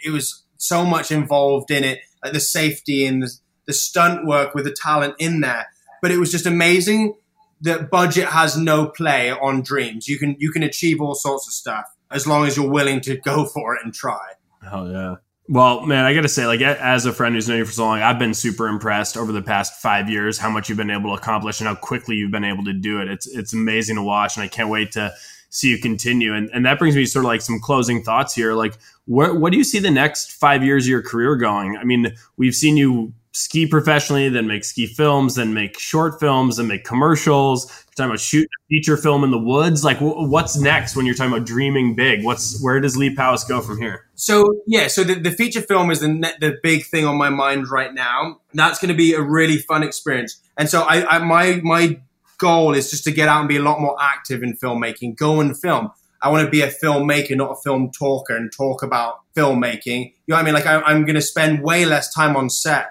it 0.04 0.10
was 0.10 0.43
so 0.66 0.84
much 0.84 1.10
involved 1.10 1.70
in 1.70 1.84
it, 1.84 2.00
like 2.22 2.32
the 2.32 2.40
safety 2.40 3.06
and 3.06 3.22
the, 3.22 3.30
the 3.66 3.72
stunt 3.72 4.26
work 4.26 4.54
with 4.54 4.64
the 4.64 4.72
talent 4.72 5.14
in 5.18 5.40
there. 5.40 5.66
But 6.02 6.10
it 6.10 6.18
was 6.18 6.30
just 6.30 6.46
amazing 6.46 7.14
that 7.60 7.90
budget 7.90 8.28
has 8.28 8.56
no 8.56 8.86
play 8.86 9.30
on 9.30 9.62
dreams. 9.62 10.08
You 10.08 10.18
can 10.18 10.36
you 10.38 10.50
can 10.50 10.62
achieve 10.62 11.00
all 11.00 11.14
sorts 11.14 11.46
of 11.46 11.52
stuff 11.52 11.84
as 12.10 12.26
long 12.26 12.46
as 12.46 12.56
you're 12.56 12.70
willing 12.70 13.00
to 13.02 13.16
go 13.16 13.46
for 13.46 13.74
it 13.74 13.80
and 13.84 13.92
try. 13.92 14.20
Hell 14.62 14.90
yeah. 14.90 15.16
Well, 15.46 15.84
man, 15.84 16.06
I 16.06 16.14
got 16.14 16.22
to 16.22 16.28
say, 16.28 16.46
like, 16.46 16.62
as 16.62 17.04
a 17.04 17.12
friend 17.12 17.34
who's 17.34 17.50
known 17.50 17.58
you 17.58 17.64
for 17.66 17.72
so 17.72 17.84
long, 17.84 18.00
I've 18.00 18.18
been 18.18 18.32
super 18.32 18.66
impressed 18.66 19.18
over 19.18 19.30
the 19.30 19.42
past 19.42 19.74
five 19.82 20.08
years 20.08 20.38
how 20.38 20.48
much 20.48 20.70
you've 20.70 20.78
been 20.78 20.90
able 20.90 21.14
to 21.14 21.20
accomplish 21.20 21.60
and 21.60 21.68
how 21.68 21.74
quickly 21.74 22.16
you've 22.16 22.30
been 22.30 22.44
able 22.44 22.64
to 22.64 22.72
do 22.72 23.00
it. 23.02 23.08
It's 23.08 23.26
it's 23.26 23.52
amazing 23.52 23.96
to 23.96 24.02
watch, 24.02 24.36
and 24.36 24.44
I 24.44 24.48
can't 24.48 24.70
wait 24.70 24.92
to 24.92 25.12
see 25.54 25.70
you 25.70 25.78
continue. 25.78 26.34
And 26.34 26.50
and 26.52 26.66
that 26.66 26.78
brings 26.78 26.96
me 26.96 27.04
to 27.04 27.10
sort 27.10 27.24
of 27.24 27.28
like 27.28 27.40
some 27.40 27.60
closing 27.60 28.02
thoughts 28.02 28.34
here. 28.34 28.54
Like, 28.54 28.76
what 29.06 29.40
what 29.40 29.52
do 29.52 29.58
you 29.58 29.64
see 29.64 29.78
the 29.78 29.90
next 29.90 30.32
five 30.32 30.64
years 30.64 30.84
of 30.84 30.90
your 30.90 31.02
career 31.02 31.36
going? 31.36 31.76
I 31.76 31.84
mean, 31.84 32.14
we've 32.36 32.54
seen 32.54 32.76
you 32.76 33.14
ski 33.32 33.66
professionally, 33.66 34.28
then 34.28 34.46
make 34.46 34.64
ski 34.64 34.86
films, 34.86 35.34
then 35.34 35.54
make 35.54 35.78
short 35.78 36.20
films, 36.20 36.56
then 36.56 36.68
make 36.68 36.84
commercials. 36.84 37.66
You're 37.66 37.94
talking 37.96 38.10
about 38.10 38.20
shooting 38.20 38.48
a 38.48 38.62
feature 38.68 38.96
film 38.96 39.24
in 39.24 39.30
the 39.30 39.38
woods. 39.38 39.84
Like, 39.84 39.98
what's 40.00 40.56
next 40.56 40.96
when 40.96 41.06
you're 41.06 41.14
talking 41.14 41.32
about 41.32 41.46
dreaming 41.46 41.94
big? 41.94 42.24
What's 42.24 42.60
where 42.62 42.80
does 42.80 42.96
Leigh 42.96 43.14
Powis 43.14 43.44
go 43.44 43.60
from 43.60 43.78
here? 43.78 44.06
So 44.14 44.60
yeah, 44.66 44.88
so 44.88 45.04
the, 45.04 45.14
the 45.14 45.30
feature 45.30 45.62
film 45.62 45.90
is 45.90 46.00
the 46.00 46.08
ne- 46.08 46.34
the 46.40 46.58
big 46.62 46.84
thing 46.84 47.04
on 47.06 47.16
my 47.16 47.30
mind 47.30 47.68
right 47.68 47.94
now. 47.94 48.40
That's 48.52 48.78
going 48.80 48.88
to 48.88 48.96
be 48.96 49.14
a 49.14 49.22
really 49.22 49.58
fun 49.58 49.82
experience. 49.84 50.40
And 50.56 50.68
so 50.68 50.82
I, 50.82 51.16
I 51.16 51.18
my 51.18 51.60
my 51.62 52.00
goal 52.44 52.74
is 52.74 52.90
just 52.90 53.04
to 53.04 53.10
get 53.10 53.26
out 53.26 53.40
and 53.40 53.48
be 53.48 53.56
a 53.56 53.62
lot 53.62 53.80
more 53.80 53.96
active 53.98 54.42
in 54.42 54.54
filmmaking. 54.62 55.16
Go 55.16 55.40
and 55.40 55.58
film. 55.58 55.90
I 56.20 56.28
want 56.28 56.44
to 56.44 56.50
be 56.50 56.60
a 56.60 56.70
filmmaker, 56.70 57.34
not 57.36 57.52
a 57.52 57.62
film 57.64 57.90
talker, 57.90 58.36
and 58.36 58.52
talk 58.52 58.82
about 58.82 59.20
filmmaking. 59.34 60.12
You 60.26 60.28
know 60.28 60.36
what 60.36 60.42
I 60.42 60.44
mean? 60.44 60.54
Like 60.54 60.66
I, 60.66 60.80
I'm 60.82 61.06
going 61.06 61.14
to 61.14 61.22
spend 61.22 61.62
way 61.62 61.86
less 61.86 62.12
time 62.12 62.36
on 62.36 62.50
set 62.50 62.88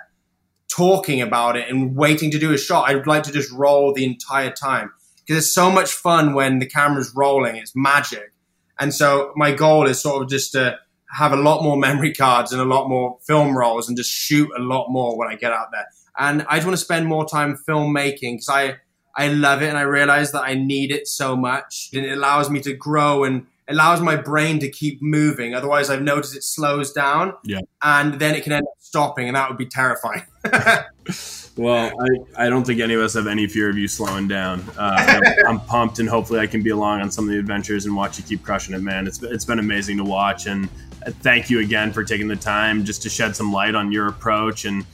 talking 0.68 1.22
about 1.22 1.56
it 1.56 1.70
and 1.70 1.96
waiting 1.96 2.32
to 2.32 2.39
do 2.39 2.52
a 2.52 2.58
shot. 2.58 2.89
I'd 2.89 3.06
like 3.06 3.24
to 3.24 3.32
just 3.32 3.52
roll 3.52 3.94
the 3.94 4.06
entire 4.06 4.52
time 4.52 4.92
because 5.20 5.44
it's 5.44 5.54
so 5.54 5.72
much 5.72 5.92
fun 5.92 6.34
when 6.34 6.58
the 6.58 6.66
camera's 6.66 7.13
rolling. 7.16 7.58
It's 7.58 7.74
magic. 7.76 8.34
And 8.80 8.92
so 8.92 9.34
my 9.36 9.52
goal 9.52 9.86
is 9.86 10.02
sort 10.02 10.24
of 10.24 10.30
just 10.30 10.54
to 10.54 10.80
have 11.12 11.32
a 11.32 11.38
lot 11.38 11.63
more 11.63 11.78
memory 11.88 12.13
cards 12.13 12.52
and 12.52 12.62
a 12.62 12.66
lot 12.66 12.89
more 12.89 13.20
film 13.28 13.56
rolls 13.56 13.88
and 13.88 13.96
just 13.96 14.10
shoot 14.10 14.50
a 14.58 14.62
lot 14.62 14.88
more 14.89 15.16
when 15.16 15.28
I 15.28 15.36
get 15.36 15.52
out 15.52 15.68
there. 15.72 15.86
And 16.18 16.44
I 16.50 16.56
just 16.56 16.66
want 16.66 16.78
to 16.78 16.84
spend 16.84 17.08
more 17.08 17.28
time 17.28 17.58
filmmaking 17.68 18.34
because 18.34 18.50
I, 18.50 18.76
I 19.15 19.28
love 19.28 19.62
it 19.62 19.69
and 19.69 19.78
I 19.78 19.84
realize 19.84 20.32
that 20.32 20.43
I 20.43 20.56
need 20.56 20.91
it 20.91 21.08
so 21.08 21.36
much. 21.36 21.89
And 21.93 22.06
it 22.06 22.17
allows 22.17 22.49
me 22.49 22.60
to 22.62 22.73
grow 22.73 23.23
and 23.23 23.45
allows 23.67 24.02
my 24.02 24.15
brain 24.15 24.60
to 24.60 24.69
keep 24.69 25.02
moving. 25.02 25.54
Otherwise, 25.54 25.89
I've 25.89 26.02
noticed 26.02 26.36
it 26.36 26.43
slows 26.43 26.91
down. 26.91 27.34
Yeah. 27.43 27.60
And 27.82 28.15
then 28.15 28.36
it 28.36 28.43
can 28.43 28.54
end 28.54 28.65
up 28.67 28.73
stopping, 28.80 29.28
and 29.28 29.36
that 29.36 29.49
would 29.49 29.58
be 29.58 29.65
terrifying. 29.65 30.23
well, 31.58 31.91
I, 31.99 32.45
I 32.45 32.49
don't 32.49 32.65
think 32.65 32.80
any 32.80 32.93
of 32.93 33.02
us 33.02 33.13
have 33.13 33.28
any 33.28 33.47
fear 33.47 33.69
of 33.69 33.78
you 33.78 33.88
slowing 33.88 34.28
down. 34.28 34.63
Uh, 34.78 35.21
I'm, 35.47 35.47
I'm, 35.47 35.60
pumped, 35.62 35.99
and 35.99 36.10
hopefully, 36.10 36.39
I 36.39 36.47
can 36.47 36.62
be 36.62 36.71
along 36.71 37.02
on 37.02 37.10
some 37.10 37.26
of 37.26 37.32
the 37.32 37.39
adventures 37.39 37.86
and 37.86 37.95
watch 37.95 38.17
you 38.17 38.23
keep 38.23 38.43
crushing 38.43 38.76
it, 38.76 38.82
man. 38.82 39.08
It's, 39.08 39.21
it's 39.23 39.45
been 39.45 39.60
amazing 39.60 39.97
to 39.97 40.04
watch. 40.04 40.45
And 40.45 40.67
uh, 41.06 41.12
thank 41.21 41.49
you 41.49 41.60
again 41.60 41.93
for 41.93 42.04
taking 42.04 42.28
the 42.28 42.36
time 42.36 42.84
just 42.84 43.02
to 43.04 43.10
shed 43.10 43.36
some 43.36 43.52
light 43.52 43.76
on 43.76 43.91
your 43.91 44.08
approach 44.08 44.65
and 44.65 44.86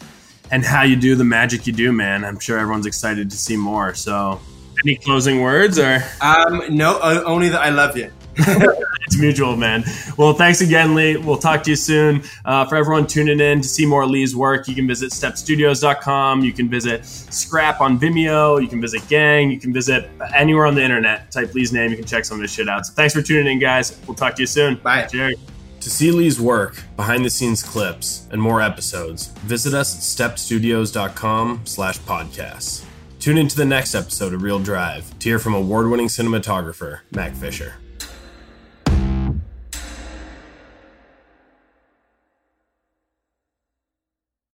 and 0.51 0.65
how 0.65 0.83
you 0.83 0.95
do 0.95 1.15
the 1.15 1.23
magic 1.23 1.67
you 1.67 1.73
do, 1.73 1.91
man. 1.91 2.25
I'm 2.25 2.39
sure 2.39 2.57
everyone's 2.57 2.85
excited 2.85 3.29
to 3.31 3.37
see 3.37 3.57
more. 3.57 3.93
So, 3.93 4.39
any 4.83 4.95
closing 4.95 5.41
words 5.41 5.77
or? 5.77 6.03
Um, 6.21 6.63
no, 6.69 6.99
only 7.01 7.49
that 7.49 7.61
I 7.61 7.69
love 7.69 7.97
you. 7.97 8.11
it's 8.41 9.19
mutual, 9.19 9.57
man. 9.57 9.83
Well, 10.17 10.33
thanks 10.33 10.61
again, 10.61 10.95
Leigh. 10.95 11.17
We'll 11.17 11.37
talk 11.37 11.63
to 11.63 11.71
you 11.71 11.75
soon. 11.75 12.23
Uh, 12.45 12.65
for 12.65 12.77
everyone 12.77 13.05
tuning 13.05 13.41
in 13.41 13.61
to 13.61 13.67
see 13.67 13.85
more 13.85 14.05
Leigh's 14.05 14.35
work, 14.35 14.67
you 14.69 14.75
can 14.75 14.87
visit 14.87 15.11
stepstudios.com. 15.11 16.41
You 16.41 16.53
can 16.53 16.69
visit 16.69 17.05
Scrap 17.05 17.81
on 17.81 17.99
Vimeo. 17.99 18.61
You 18.61 18.69
can 18.69 18.79
visit 18.79 19.05
Gang. 19.09 19.51
You 19.51 19.59
can 19.59 19.73
visit 19.73 20.09
anywhere 20.33 20.67
on 20.67 20.75
the 20.75 20.83
internet. 20.83 21.31
Type 21.31 21.53
Leigh's 21.53 21.73
name. 21.73 21.91
You 21.91 21.97
can 21.97 22.05
check 22.05 22.23
some 22.23 22.35
of 22.35 22.41
this 22.41 22.53
shit 22.53 22.69
out. 22.69 22.85
So 22.85 22.93
thanks 22.93 23.13
for 23.13 23.21
tuning 23.21 23.47
in, 23.51 23.59
guys. 23.59 23.99
We'll 24.07 24.15
talk 24.15 24.35
to 24.35 24.41
you 24.41 24.47
soon. 24.47 24.75
Bye. 24.75 25.05
Cheers. 25.07 25.35
To 25.81 25.89
see 25.89 26.11
Leigh's 26.11 26.39
work, 26.39 26.83
behind 26.97 27.23
the 27.23 27.29
scenes 27.29 27.63
clips, 27.63 28.27
and 28.31 28.41
more 28.41 28.61
episodes, 28.61 29.27
visit 29.45 29.73
us 29.73 29.95
at 29.95 30.31
stepstudios.com 30.31 31.61
slash 31.63 31.99
podcasts. 31.99 32.85
Tune 33.19 33.37
into 33.37 33.55
the 33.55 33.65
next 33.65 33.95
episode 33.95 34.33
of 34.33 34.41
Real 34.41 34.59
Drive 34.59 35.17
to 35.19 35.29
hear 35.29 35.39
from 35.39 35.53
award 35.53 35.89
winning 35.89 36.07
cinematographer, 36.07 36.99
Mac 37.11 37.33
Fisher. 37.33 37.75